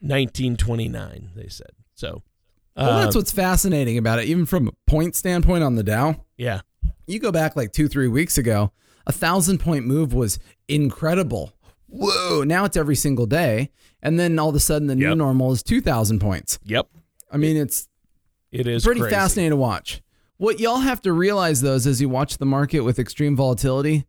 1929. 0.00 1.30
They 1.34 1.48
said 1.48 1.70
so. 1.94 2.22
Well, 2.76 3.00
that's 3.00 3.16
um, 3.16 3.20
what's 3.20 3.32
fascinating 3.32 3.96
about 3.96 4.18
it. 4.18 4.26
Even 4.26 4.44
from 4.44 4.68
a 4.68 4.72
point 4.86 5.16
standpoint 5.16 5.64
on 5.64 5.76
the 5.76 5.82
Dow, 5.82 6.16
yeah. 6.36 6.60
you 7.06 7.18
go 7.18 7.32
back 7.32 7.56
like 7.56 7.72
two, 7.72 7.88
three 7.88 8.08
weeks 8.08 8.36
ago, 8.36 8.70
a 9.06 9.12
thousand 9.12 9.58
point 9.58 9.86
move 9.86 10.12
was 10.12 10.38
incredible. 10.68 11.54
Whoa! 11.88 12.42
Now 12.44 12.64
it's 12.64 12.76
every 12.76 12.96
single 12.96 13.24
day, 13.26 13.70
and 14.02 14.18
then 14.18 14.38
all 14.38 14.50
of 14.50 14.54
a 14.54 14.60
sudden 14.60 14.88
the 14.88 14.94
new 14.96 15.14
normal 15.14 15.52
is 15.52 15.62
two 15.62 15.80
thousand 15.80 16.18
points. 16.20 16.58
Yep. 16.64 16.88
I 17.30 17.38
mean, 17.38 17.56
it's 17.56 17.88
It 18.52 18.66
is 18.66 18.84
pretty 18.84 19.00
crazy. 19.00 19.14
fascinating 19.14 19.50
to 19.52 19.56
watch. 19.56 20.02
What 20.36 20.60
y'all 20.60 20.78
have 20.78 21.00
to 21.02 21.12
realize 21.12 21.62
though 21.62 21.76
is 21.76 21.86
as 21.86 22.00
you 22.00 22.08
watch 22.10 22.36
the 22.36 22.44
market 22.44 22.80
with 22.80 22.98
extreme 22.98 23.36
volatility, 23.36 24.04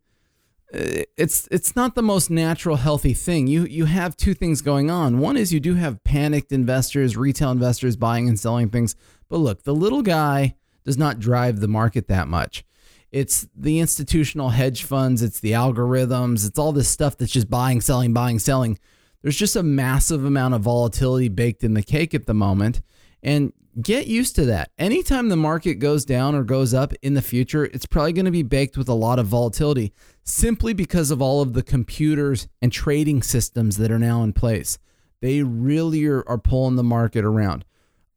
Uh, 0.73 1.03
it's 1.15 1.47
it's 1.49 1.75
not 1.75 1.95
the 1.95 2.01
most 2.01 2.30
natural 2.30 2.75
healthy 2.75 3.13
thing. 3.13 3.47
You 3.47 3.65
you 3.65 3.86
have 3.86 4.17
two 4.17 4.34
things 4.34 4.62
going 4.62 4.91
on. 4.91 5.19
One 5.19 5.38
is 5.38 5.53
you 5.53 5.62
do 5.62 5.75
have 5.75 6.03
panicked 6.03 6.51
investors, 6.51 7.15
retail 7.15 7.51
investors 7.51 7.95
buying 7.95 8.27
and 8.27 8.38
selling 8.38 8.69
things. 8.69 8.95
But 9.30 9.38
look, 9.38 9.63
the 9.63 9.73
little 9.73 10.01
guy 10.01 10.56
does 10.84 10.97
not 10.97 11.19
drive 11.19 11.60
the 11.60 11.67
market 11.67 12.08
that 12.08 12.27
much. 12.27 12.65
It's 13.12 13.47
the 13.56 13.80
institutional 13.80 14.49
hedge 14.49 14.84
funds, 14.84 15.21
it's 15.21 15.39
the 15.39 15.53
algorithms, 15.53 16.45
it's 16.45 16.60
all 16.60 16.73
this 16.73 16.89
stuff 16.89 17.17
that's 17.17 17.32
just 17.32 17.49
buying, 17.49 17.80
selling, 17.80 18.13
buying, 18.13 18.38
selling. 18.38 18.77
There's 19.21 19.38
just 19.38 19.56
a 19.56 19.63
massive 19.63 20.25
amount 20.25 20.53
of 20.53 20.62
volatility 20.62 21.30
baked 21.30 21.63
in 21.63 21.73
the 21.73 21.84
cake 21.84 22.13
at 22.13 22.25
the 22.25 22.34
moment. 22.34 22.82
And 23.23 23.53
get 23.82 24.08
used 24.08 24.36
to 24.36 24.46
that. 24.46 24.72
Anytime 24.78 25.30
the 25.30 25.36
market 25.36 25.76
goes 25.76 26.06
down 26.06 26.36
or 26.36 26.44
goes 26.44 26.74
up 26.74 26.94
in 27.02 27.13
the 27.13 27.22
future, 27.22 27.66
it's 27.66 27.86
probably 27.86 28.13
going 28.13 28.26
to 28.26 28.32
be 28.32 28.44
baked 28.44 28.78
with 28.78 28.90
a 28.90 28.94
lot 28.94 29.20
of 29.20 29.28
volatility 29.28 29.94
simply 30.24 30.74
because 30.74 31.12
of 31.12 31.22
all 31.22 31.42
of 31.42 31.54
the 31.54 31.63
computers 31.63 32.48
and 32.62 32.72
trading 32.72 33.22
systems 33.22 33.78
that 33.78 33.92
are 33.92 34.00
now 34.00 34.24
in 34.24 34.34
place. 34.34 34.78
They 35.22 35.44
really 35.44 36.06
are, 36.06 36.28
are 36.28 36.38
pulling 36.38 36.76
the 36.76 36.84
market 36.84 37.24
around. 37.24 37.66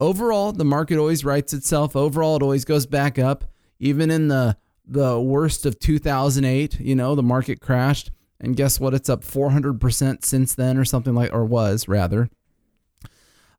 Overall, 0.01 0.53
the 0.53 0.65
market 0.65 0.99
always 0.99 1.25
rights 1.25 1.53
itself. 1.53 1.95
Overall, 1.95 2.37
it 2.37 2.43
always 2.43 2.65
goes 2.65 2.87
back 2.87 3.19
up. 3.19 3.45
Even 3.79 4.11
in 4.11 4.29
the 4.29 4.57
the 4.87 5.21
worst 5.21 5.67
of 5.67 5.79
2008, 5.79 6.81
you 6.81 6.97
know, 6.97 7.15
the 7.15 7.23
market 7.23 7.61
crashed 7.61 8.11
and 8.41 8.57
guess 8.57 8.81
what? 8.81 8.93
It's 8.93 9.09
up 9.09 9.23
400% 9.23 10.25
since 10.25 10.55
then 10.55 10.77
or 10.77 10.85
something 10.85 11.15
like 11.15 11.33
or 11.33 11.45
was 11.45 11.87
rather 11.87 12.29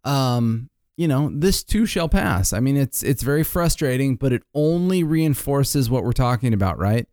um, 0.04 0.70
you 1.02 1.08
know, 1.08 1.32
this 1.34 1.64
too 1.64 1.88
shall 1.88 2.08
pass. 2.08 2.54
I 2.54 2.60
mean, 2.60 2.78
it's 2.78 3.02
it's 3.02 3.24
very 3.24 3.44
frustrating, 3.44 4.18
but 4.18 4.32
it 4.32 4.44
only 4.54 5.04
reinforces 5.04 5.90
what 5.90 6.04
we're 6.04 6.12
talking 6.12 6.54
about, 6.54 6.78
right? 6.78 7.08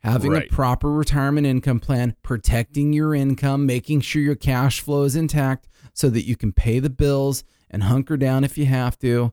Having 0.00 0.32
Right. 0.32 0.50
a 0.50 0.54
proper 0.54 0.92
retirement 0.92 1.46
income 1.46 1.80
plan, 1.80 2.14
protecting 2.22 2.92
your 2.92 3.14
income, 3.14 3.64
making 3.64 4.02
sure 4.02 4.20
your 4.20 4.34
cash 4.34 4.80
flow 4.80 5.04
is 5.04 5.16
intact 5.16 5.66
so 5.94 6.10
that 6.10 6.26
you 6.26 6.36
can 6.36 6.52
pay 6.52 6.78
the 6.78 6.90
bills 6.90 7.42
and 7.70 7.84
hunker 7.84 8.18
down 8.18 8.44
if 8.44 8.58
you 8.58 8.66
have 8.66 8.98
to. 8.98 9.32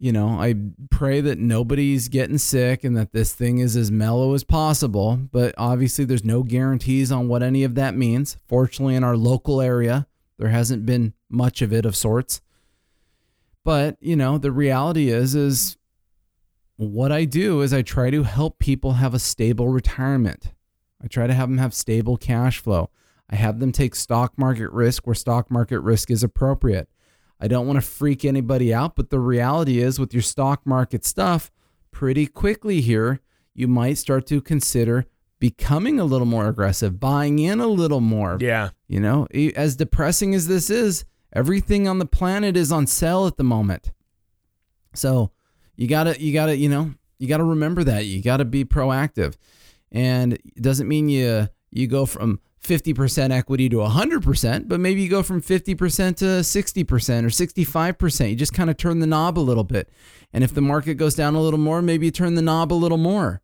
You 0.00 0.10
know, 0.10 0.30
I 0.40 0.56
pray 0.90 1.20
that 1.20 1.38
nobody's 1.38 2.08
getting 2.08 2.38
sick 2.38 2.82
and 2.82 2.96
that 2.96 3.12
this 3.12 3.32
thing 3.34 3.58
is 3.58 3.76
as 3.76 3.92
mellow 3.92 4.34
as 4.34 4.42
possible, 4.42 5.16
but 5.30 5.54
obviously 5.56 6.04
there's 6.04 6.24
no 6.24 6.42
guarantees 6.42 7.12
on 7.12 7.28
what 7.28 7.44
any 7.44 7.62
of 7.62 7.76
that 7.76 7.94
means. 7.94 8.36
Fortunately, 8.48 8.96
in 8.96 9.04
our 9.04 9.16
local 9.16 9.60
area, 9.60 10.08
there 10.38 10.48
hasn't 10.48 10.84
been 10.84 11.12
much 11.30 11.62
of 11.62 11.72
it 11.72 11.86
of 11.86 11.94
sorts. 11.94 12.40
But, 13.64 13.96
you 14.00 14.16
know, 14.16 14.38
the 14.38 14.52
reality 14.52 15.08
is 15.08 15.34
is 15.34 15.76
what 16.76 17.12
I 17.12 17.24
do 17.24 17.60
is 17.60 17.72
I 17.72 17.82
try 17.82 18.10
to 18.10 18.24
help 18.24 18.58
people 18.58 18.94
have 18.94 19.14
a 19.14 19.18
stable 19.18 19.68
retirement. 19.68 20.52
I 21.02 21.06
try 21.06 21.26
to 21.26 21.34
have 21.34 21.48
them 21.48 21.58
have 21.58 21.74
stable 21.74 22.16
cash 22.16 22.58
flow. 22.58 22.90
I 23.30 23.36
have 23.36 23.60
them 23.60 23.72
take 23.72 23.94
stock 23.94 24.36
market 24.36 24.70
risk 24.72 25.06
where 25.06 25.14
stock 25.14 25.50
market 25.50 25.80
risk 25.80 26.10
is 26.10 26.22
appropriate. 26.22 26.88
I 27.40 27.48
don't 27.48 27.66
want 27.66 27.76
to 27.76 27.86
freak 27.86 28.24
anybody 28.24 28.72
out, 28.72 28.94
but 28.94 29.10
the 29.10 29.18
reality 29.18 29.80
is 29.80 29.98
with 29.98 30.12
your 30.12 30.22
stock 30.22 30.64
market 30.64 31.04
stuff, 31.04 31.50
pretty 31.90 32.26
quickly 32.26 32.80
here, 32.80 33.20
you 33.54 33.68
might 33.68 33.94
start 33.98 34.26
to 34.28 34.40
consider 34.40 35.06
becoming 35.40 35.98
a 35.98 36.04
little 36.04 36.26
more 36.26 36.46
aggressive, 36.48 37.00
buying 37.00 37.40
in 37.40 37.58
a 37.58 37.66
little 37.66 38.00
more. 38.00 38.38
Yeah. 38.40 38.70
You 38.86 39.00
know, 39.00 39.26
as 39.56 39.74
depressing 39.76 40.34
as 40.34 40.46
this 40.46 40.70
is, 40.70 41.04
everything 41.32 41.88
on 41.88 41.98
the 41.98 42.06
planet 42.06 42.56
is 42.56 42.72
on 42.72 42.86
sale 42.86 43.26
at 43.26 43.36
the 43.36 43.44
moment. 43.44 43.92
So 44.94 45.30
you 45.76 45.88
gotta, 45.88 46.20
you 46.20 46.32
gotta, 46.32 46.56
you 46.56 46.68
know, 46.68 46.92
you 47.18 47.28
gotta 47.28 47.44
remember 47.44 47.84
that. 47.84 48.06
You 48.06 48.22
gotta 48.22 48.44
be 48.44 48.64
proactive. 48.64 49.36
And 49.90 50.34
it 50.34 50.62
doesn't 50.62 50.88
mean 50.88 51.08
you 51.08 51.48
you 51.70 51.86
go 51.86 52.04
from 52.06 52.40
50% 52.62 53.32
equity 53.32 53.68
to 53.68 53.76
100%, 53.78 54.68
but 54.68 54.78
maybe 54.78 55.02
you 55.02 55.08
go 55.08 55.22
from 55.22 55.42
50% 55.42 56.16
to 56.16 56.24
60% 56.24 56.84
or 57.24 57.26
65%. 57.26 58.30
You 58.30 58.36
just 58.36 58.52
kind 58.52 58.70
of 58.70 58.76
turn 58.76 59.00
the 59.00 59.06
knob 59.06 59.38
a 59.38 59.40
little 59.40 59.64
bit. 59.64 59.90
And 60.32 60.44
if 60.44 60.54
the 60.54 60.60
market 60.60 60.94
goes 60.94 61.14
down 61.14 61.34
a 61.34 61.40
little 61.40 61.58
more, 61.58 61.82
maybe 61.82 62.06
you 62.06 62.12
turn 62.12 62.36
the 62.36 62.42
knob 62.42 62.72
a 62.72 62.74
little 62.74 62.98
more. 62.98 63.42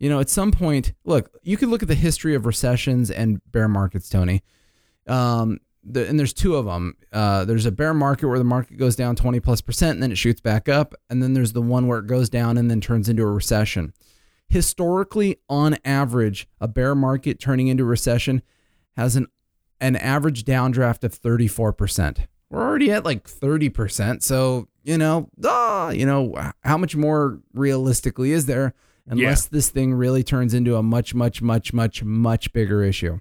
You 0.00 0.08
know, 0.08 0.18
at 0.18 0.28
some 0.28 0.50
point, 0.50 0.92
look, 1.04 1.30
you 1.42 1.56
can 1.56 1.70
look 1.70 1.82
at 1.82 1.88
the 1.88 1.94
history 1.94 2.34
of 2.34 2.46
recessions 2.46 3.10
and 3.10 3.40
bear 3.52 3.68
markets, 3.68 4.08
Tony. 4.08 4.42
Um, 5.06 5.58
the, 5.84 6.08
and 6.08 6.18
there's 6.18 6.32
two 6.32 6.56
of 6.56 6.66
them. 6.66 6.94
Uh, 7.12 7.44
there's 7.44 7.66
a 7.66 7.72
bear 7.72 7.94
market 7.94 8.28
where 8.28 8.38
the 8.38 8.44
market 8.44 8.76
goes 8.76 8.96
down 8.96 9.16
20 9.16 9.40
plus 9.40 9.60
percent 9.60 9.92
and 9.94 10.02
then 10.02 10.12
it 10.12 10.18
shoots 10.18 10.40
back 10.40 10.68
up. 10.68 10.94
And 11.08 11.22
then 11.22 11.34
there's 11.34 11.52
the 11.52 11.62
one 11.62 11.86
where 11.86 11.98
it 11.98 12.06
goes 12.06 12.28
down 12.28 12.58
and 12.58 12.70
then 12.70 12.80
turns 12.80 13.08
into 13.08 13.22
a 13.22 13.30
recession. 13.30 13.92
Historically, 14.48 15.36
on 15.48 15.76
average, 15.84 16.48
a 16.60 16.68
bear 16.68 16.94
market 16.94 17.38
turning 17.38 17.68
into 17.68 17.84
a 17.84 17.86
recession 17.86 18.42
has 18.96 19.16
an 19.16 19.26
an 19.80 19.94
average 19.94 20.44
downdraft 20.44 21.04
of 21.04 21.12
34%. 21.12 22.26
We're 22.50 22.62
already 22.62 22.90
at 22.90 23.04
like 23.04 23.28
30%. 23.28 24.22
So, 24.22 24.68
you 24.82 24.98
know, 24.98 25.28
ah, 25.44 25.90
you 25.90 26.04
know, 26.04 26.34
how 26.62 26.78
much 26.78 26.96
more 26.96 27.40
realistically 27.52 28.32
is 28.32 28.46
there 28.46 28.74
unless 29.06 29.44
yeah. 29.44 29.48
this 29.52 29.70
thing 29.70 29.94
really 29.94 30.24
turns 30.24 30.54
into 30.54 30.76
a 30.76 30.82
much, 30.82 31.14
much, 31.14 31.42
much, 31.42 31.72
much, 31.72 32.02
much 32.02 32.52
bigger 32.52 32.82
issue? 32.82 33.20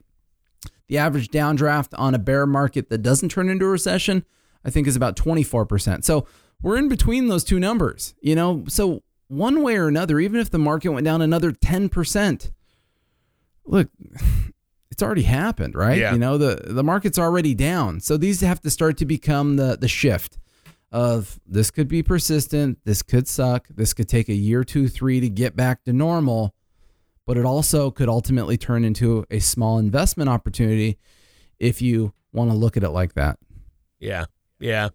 The 0.87 0.97
average 0.97 1.29
downdraft 1.29 1.89
on 1.97 2.15
a 2.15 2.19
bear 2.19 2.45
market 2.45 2.89
that 2.89 2.99
doesn't 2.99 3.29
turn 3.29 3.49
into 3.49 3.65
a 3.65 3.69
recession, 3.69 4.25
I 4.63 4.69
think, 4.69 4.87
is 4.87 4.95
about 4.95 5.15
24%. 5.15 6.03
So 6.03 6.25
we're 6.61 6.77
in 6.77 6.87
between 6.89 7.27
those 7.27 7.43
two 7.43 7.59
numbers, 7.59 8.15
you 8.21 8.35
know? 8.35 8.63
So 8.67 9.03
one 9.27 9.61
way 9.61 9.77
or 9.77 9.87
another, 9.87 10.19
even 10.19 10.39
if 10.39 10.49
the 10.49 10.59
market 10.59 10.89
went 10.89 11.05
down 11.05 11.21
another 11.21 11.51
10%, 11.51 12.51
look, 13.65 13.89
it's 14.91 15.03
already 15.03 15.23
happened, 15.23 15.75
right? 15.75 15.97
Yeah. 15.97 16.13
You 16.13 16.19
know, 16.19 16.37
the, 16.37 16.61
the 16.65 16.83
market's 16.83 17.19
already 17.19 17.53
down. 17.53 17.99
So 17.99 18.17
these 18.17 18.41
have 18.41 18.61
to 18.61 18.69
start 18.69 18.97
to 18.97 19.05
become 19.05 19.57
the, 19.57 19.77
the 19.79 19.87
shift 19.87 20.37
of 20.91 21.39
this 21.45 21.69
could 21.69 21.87
be 21.87 22.01
persistent, 22.01 22.79
this 22.85 23.01
could 23.01 23.27
suck, 23.27 23.67
this 23.67 23.93
could 23.93 24.07
take 24.07 24.29
a 24.29 24.33
year, 24.33 24.63
two, 24.63 24.87
three 24.87 25.19
to 25.19 25.29
get 25.29 25.55
back 25.55 25.83
to 25.83 25.93
normal 25.93 26.55
but 27.27 27.37
it 27.37 27.45
also 27.45 27.91
could 27.91 28.07
ultimately 28.07 28.57
turn 28.57 28.85
into 28.85 29.25
a 29.29 29.39
small 29.39 29.77
investment 29.77 30.29
opportunity 30.29 30.97
if 31.59 31.81
you 31.81 32.13
want 32.31 32.49
to 32.49 32.55
look 32.57 32.77
at 32.77 32.83
it 32.83 32.89
like 32.89 33.13
that. 33.15 33.37
Yeah. 33.99 34.25
Yeah. 34.59 34.89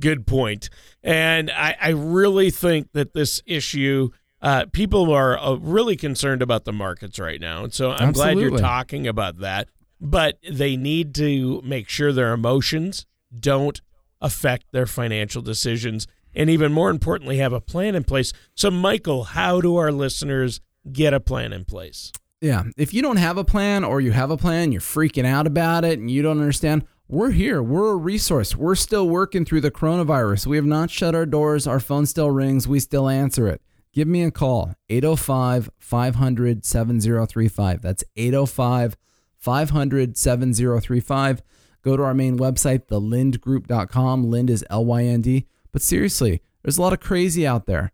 Good 0.00 0.26
point. 0.26 0.70
And 1.02 1.50
I, 1.50 1.76
I 1.80 1.88
really 1.90 2.50
think 2.50 2.92
that 2.94 3.12
this 3.12 3.42
issue, 3.46 4.08
uh, 4.40 4.64
people 4.72 5.12
are 5.12 5.38
uh, 5.38 5.56
really 5.56 5.94
concerned 5.94 6.40
about 6.40 6.64
the 6.64 6.72
markets 6.72 7.18
right 7.18 7.40
now. 7.40 7.64
And 7.64 7.74
so 7.74 7.90
I'm 7.90 8.08
Absolutely. 8.08 8.34
glad 8.34 8.50
you're 8.50 8.58
talking 8.58 9.06
about 9.06 9.40
that. 9.40 9.68
But 10.00 10.38
they 10.50 10.76
need 10.76 11.14
to 11.16 11.60
make 11.62 11.90
sure 11.90 12.12
their 12.12 12.32
emotions 12.32 13.04
don't 13.38 13.80
affect 14.22 14.72
their 14.72 14.86
financial 14.86 15.42
decisions. 15.42 16.06
And 16.34 16.48
even 16.48 16.72
more 16.72 16.88
importantly, 16.90 17.36
have 17.38 17.52
a 17.52 17.60
plan 17.60 17.94
in 17.94 18.04
place. 18.04 18.32
So, 18.54 18.70
Michael, 18.70 19.24
how 19.24 19.60
do 19.60 19.76
our 19.76 19.92
listeners 19.92 20.60
get 20.92 21.14
a 21.14 21.20
plan 21.20 21.52
in 21.52 21.64
place. 21.64 22.12
Yeah. 22.40 22.64
If 22.76 22.92
you 22.92 23.02
don't 23.02 23.16
have 23.16 23.38
a 23.38 23.44
plan 23.44 23.84
or 23.84 24.00
you 24.00 24.12
have 24.12 24.30
a 24.30 24.36
plan, 24.36 24.72
you're 24.72 24.80
freaking 24.80 25.24
out 25.24 25.46
about 25.46 25.84
it 25.84 25.98
and 25.98 26.10
you 26.10 26.22
don't 26.22 26.40
understand, 26.40 26.84
we're 27.08 27.30
here. 27.30 27.62
We're 27.62 27.92
a 27.92 27.96
resource. 27.96 28.56
We're 28.56 28.74
still 28.74 29.08
working 29.08 29.44
through 29.44 29.60
the 29.60 29.70
coronavirus. 29.70 30.46
We 30.46 30.56
have 30.56 30.66
not 30.66 30.90
shut 30.90 31.14
our 31.14 31.26
doors. 31.26 31.66
Our 31.66 31.80
phone 31.80 32.06
still 32.06 32.30
rings. 32.30 32.66
We 32.66 32.80
still 32.80 33.08
answer 33.08 33.46
it. 33.46 33.62
Give 33.92 34.08
me 34.08 34.24
a 34.24 34.32
call 34.32 34.74
805 34.88 35.70
500 35.78 36.64
7035. 36.64 37.80
That's 37.80 38.02
805 38.16 38.96
500 39.38 40.16
7035. 40.16 41.42
Go 41.82 41.96
to 41.96 42.02
our 42.02 42.14
main 42.14 42.36
website, 42.36 42.86
thelyndgroup.com. 42.86 44.24
Lynd 44.24 44.50
is 44.50 44.64
L 44.68 44.84
Y 44.84 45.04
N 45.04 45.20
D. 45.20 45.46
But 45.70 45.82
seriously, 45.82 46.42
there's 46.62 46.78
a 46.78 46.82
lot 46.82 46.92
of 46.92 47.00
crazy 47.00 47.46
out 47.46 47.66
there. 47.66 47.92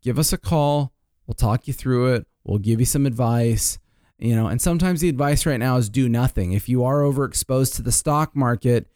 Give 0.00 0.18
us 0.18 0.32
a 0.32 0.38
call. 0.38 0.93
We'll 1.26 1.34
talk 1.34 1.66
you 1.66 1.72
through 1.72 2.14
it. 2.14 2.26
We'll 2.44 2.58
give 2.58 2.80
you 2.80 2.86
some 2.86 3.06
advice. 3.06 3.78
You 4.18 4.36
know, 4.36 4.46
and 4.46 4.62
sometimes 4.62 5.00
the 5.00 5.08
advice 5.08 5.44
right 5.44 5.58
now 5.58 5.76
is 5.76 5.88
do 5.88 6.08
nothing. 6.08 6.52
If 6.52 6.68
you 6.68 6.84
are 6.84 7.00
overexposed 7.00 7.74
to 7.76 7.82
the 7.82 7.92
stock 7.92 8.36
market 8.36 8.86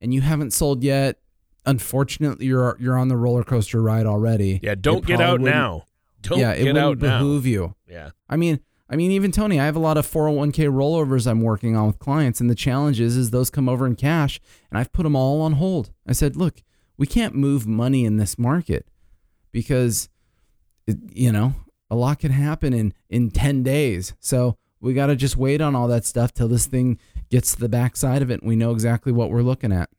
and 0.00 0.12
you 0.12 0.20
haven't 0.20 0.52
sold 0.52 0.84
yet, 0.84 1.18
unfortunately 1.64 2.46
you're 2.46 2.76
you're 2.78 2.98
on 2.98 3.08
the 3.08 3.16
roller 3.16 3.42
coaster 3.42 3.82
ride 3.82 4.06
already. 4.06 4.60
Yeah, 4.62 4.74
don't 4.78 5.04
get 5.04 5.20
out 5.20 5.40
now. 5.40 5.86
Don't 6.22 6.38
yeah, 6.38 6.52
it 6.52 6.64
get 6.64 6.76
out 6.76 6.98
behoove 6.98 7.44
now. 7.44 7.50
you. 7.50 7.74
Yeah. 7.88 8.10
I 8.28 8.36
mean, 8.36 8.60
I 8.88 8.96
mean, 8.96 9.10
even 9.10 9.32
Tony, 9.32 9.58
I 9.58 9.64
have 9.64 9.76
a 9.76 9.80
lot 9.80 9.96
of 9.96 10.06
401k 10.06 10.70
rollovers 10.70 11.26
I'm 11.26 11.40
working 11.40 11.76
on 11.76 11.88
with 11.88 11.98
clients, 11.98 12.40
and 12.40 12.48
the 12.48 12.54
challenge 12.54 13.00
is, 13.00 13.16
is 13.16 13.30
those 13.30 13.50
come 13.50 13.68
over 13.68 13.86
in 13.86 13.96
cash, 13.96 14.40
and 14.70 14.78
I've 14.78 14.92
put 14.92 15.02
them 15.02 15.16
all 15.16 15.40
on 15.42 15.54
hold. 15.54 15.90
I 16.06 16.12
said, 16.12 16.36
look, 16.36 16.62
we 16.96 17.06
can't 17.06 17.34
move 17.34 17.66
money 17.66 18.04
in 18.04 18.16
this 18.16 18.38
market 18.38 18.86
because, 19.50 20.08
it, 20.86 20.98
you 21.12 21.32
know, 21.32 21.54
a 21.90 21.96
lot 21.96 22.18
can 22.18 22.32
happen 22.32 22.72
in 22.72 22.94
in 23.08 23.30
10 23.30 23.62
days. 23.62 24.14
So 24.20 24.56
we 24.80 24.94
got 24.94 25.06
to 25.06 25.16
just 25.16 25.36
wait 25.36 25.60
on 25.60 25.74
all 25.74 25.88
that 25.88 26.04
stuff 26.04 26.32
till 26.32 26.48
this 26.48 26.66
thing 26.66 26.98
gets 27.30 27.54
to 27.54 27.60
the 27.60 27.68
backside 27.68 28.22
of 28.22 28.30
it 28.30 28.40
and 28.40 28.48
we 28.48 28.56
know 28.56 28.72
exactly 28.72 29.12
what 29.12 29.30
we're 29.30 29.42
looking 29.42 29.72
at. 29.72 29.90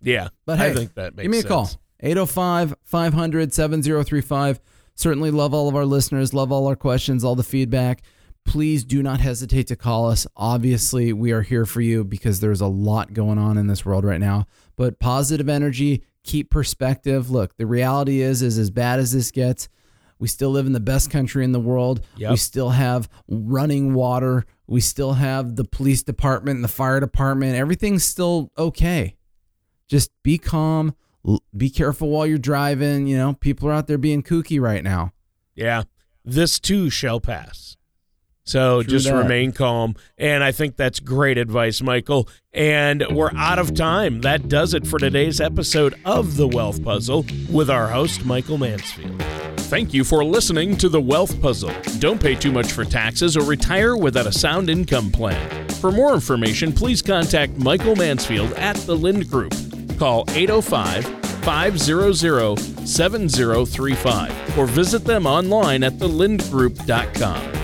Yeah. 0.00 0.28
But 0.46 0.58
hey, 0.58 0.70
I 0.70 0.74
think 0.74 0.94
that 0.94 1.16
makes 1.16 1.24
give 1.24 1.30
me 1.30 1.36
sense. 1.38 1.44
a 1.44 1.48
call. 1.48 1.70
805 2.00 2.74
500 2.84 3.52
7035. 3.54 4.60
Certainly 4.94 5.30
love 5.32 5.54
all 5.54 5.68
of 5.68 5.74
our 5.74 5.86
listeners, 5.86 6.32
love 6.32 6.52
all 6.52 6.66
our 6.66 6.76
questions, 6.76 7.24
all 7.24 7.34
the 7.34 7.42
feedback. 7.42 8.02
Please 8.44 8.84
do 8.84 9.02
not 9.02 9.20
hesitate 9.20 9.66
to 9.68 9.76
call 9.76 10.08
us. 10.08 10.26
Obviously, 10.36 11.12
we 11.12 11.32
are 11.32 11.40
here 11.40 11.64
for 11.64 11.80
you 11.80 12.04
because 12.04 12.40
there's 12.40 12.60
a 12.60 12.66
lot 12.66 13.14
going 13.14 13.38
on 13.38 13.56
in 13.56 13.66
this 13.66 13.84
world 13.86 14.04
right 14.04 14.20
now. 14.20 14.46
But 14.76 14.98
positive 15.00 15.48
energy, 15.48 16.04
keep 16.24 16.50
perspective. 16.50 17.30
Look, 17.30 17.56
the 17.56 17.66
reality 17.66 18.20
is 18.20 18.42
is 18.42 18.58
as 18.58 18.70
bad 18.70 19.00
as 19.00 19.12
this 19.12 19.30
gets, 19.30 19.68
we 20.18 20.28
still 20.28 20.50
live 20.50 20.66
in 20.66 20.72
the 20.72 20.80
best 20.80 21.10
country 21.10 21.44
in 21.44 21.52
the 21.52 21.60
world. 21.60 22.04
Yep. 22.16 22.30
We 22.30 22.36
still 22.36 22.70
have 22.70 23.08
running 23.28 23.94
water. 23.94 24.44
We 24.66 24.80
still 24.80 25.14
have 25.14 25.56
the 25.56 25.64
police 25.64 26.02
department 26.02 26.56
and 26.56 26.64
the 26.64 26.68
fire 26.68 27.00
department. 27.00 27.56
Everything's 27.56 28.04
still 28.04 28.50
okay. 28.56 29.16
Just 29.88 30.10
be 30.22 30.38
calm. 30.38 30.94
Be 31.56 31.70
careful 31.70 32.10
while 32.10 32.26
you're 32.26 32.38
driving. 32.38 33.06
You 33.06 33.16
know, 33.16 33.34
people 33.34 33.68
are 33.68 33.72
out 33.72 33.86
there 33.86 33.98
being 33.98 34.22
kooky 34.22 34.60
right 34.60 34.82
now. 34.82 35.12
Yeah. 35.54 35.82
This 36.24 36.58
too 36.58 36.90
shall 36.90 37.20
pass. 37.20 37.76
So 38.44 38.82
True 38.82 38.90
just 38.90 39.06
that. 39.06 39.14
remain 39.16 39.52
calm. 39.52 39.96
And 40.18 40.44
I 40.44 40.52
think 40.52 40.76
that's 40.76 41.00
great 41.00 41.38
advice, 41.38 41.80
Michael. 41.82 42.28
And 42.52 43.04
we're 43.10 43.32
out 43.34 43.58
of 43.58 43.74
time. 43.74 44.20
That 44.20 44.48
does 44.48 44.74
it 44.74 44.86
for 44.86 44.98
today's 44.98 45.40
episode 45.40 45.94
of 46.04 46.36
The 46.36 46.46
Wealth 46.46 46.84
Puzzle 46.84 47.24
with 47.50 47.70
our 47.70 47.88
host, 47.88 48.24
Michael 48.24 48.58
Mansfield. 48.58 49.20
Thank 49.74 49.94
you 49.94 50.04
for 50.04 50.22
listening 50.24 50.76
to 50.76 50.88
The 50.90 51.00
Wealth 51.00 51.40
Puzzle. 51.40 51.72
Don't 51.98 52.20
pay 52.20 52.34
too 52.34 52.52
much 52.52 52.70
for 52.70 52.84
taxes 52.84 53.36
or 53.36 53.44
retire 53.44 53.96
without 53.96 54.26
a 54.26 54.32
sound 54.32 54.68
income 54.68 55.10
plan. 55.10 55.68
For 55.70 55.90
more 55.90 56.12
information, 56.14 56.72
please 56.72 57.02
contact 57.02 57.56
Michael 57.56 57.96
Mansfield 57.96 58.52
at 58.52 58.76
the 58.76 58.94
Lynd 58.96 59.28
Group. 59.30 59.54
Call 59.98 60.24
805 60.30 61.04
500 61.44 62.58
7035 62.86 64.58
or 64.58 64.66
visit 64.66 65.04
them 65.04 65.26
online 65.26 65.82
at 65.82 65.94
thelyndgroup.com. 65.94 67.63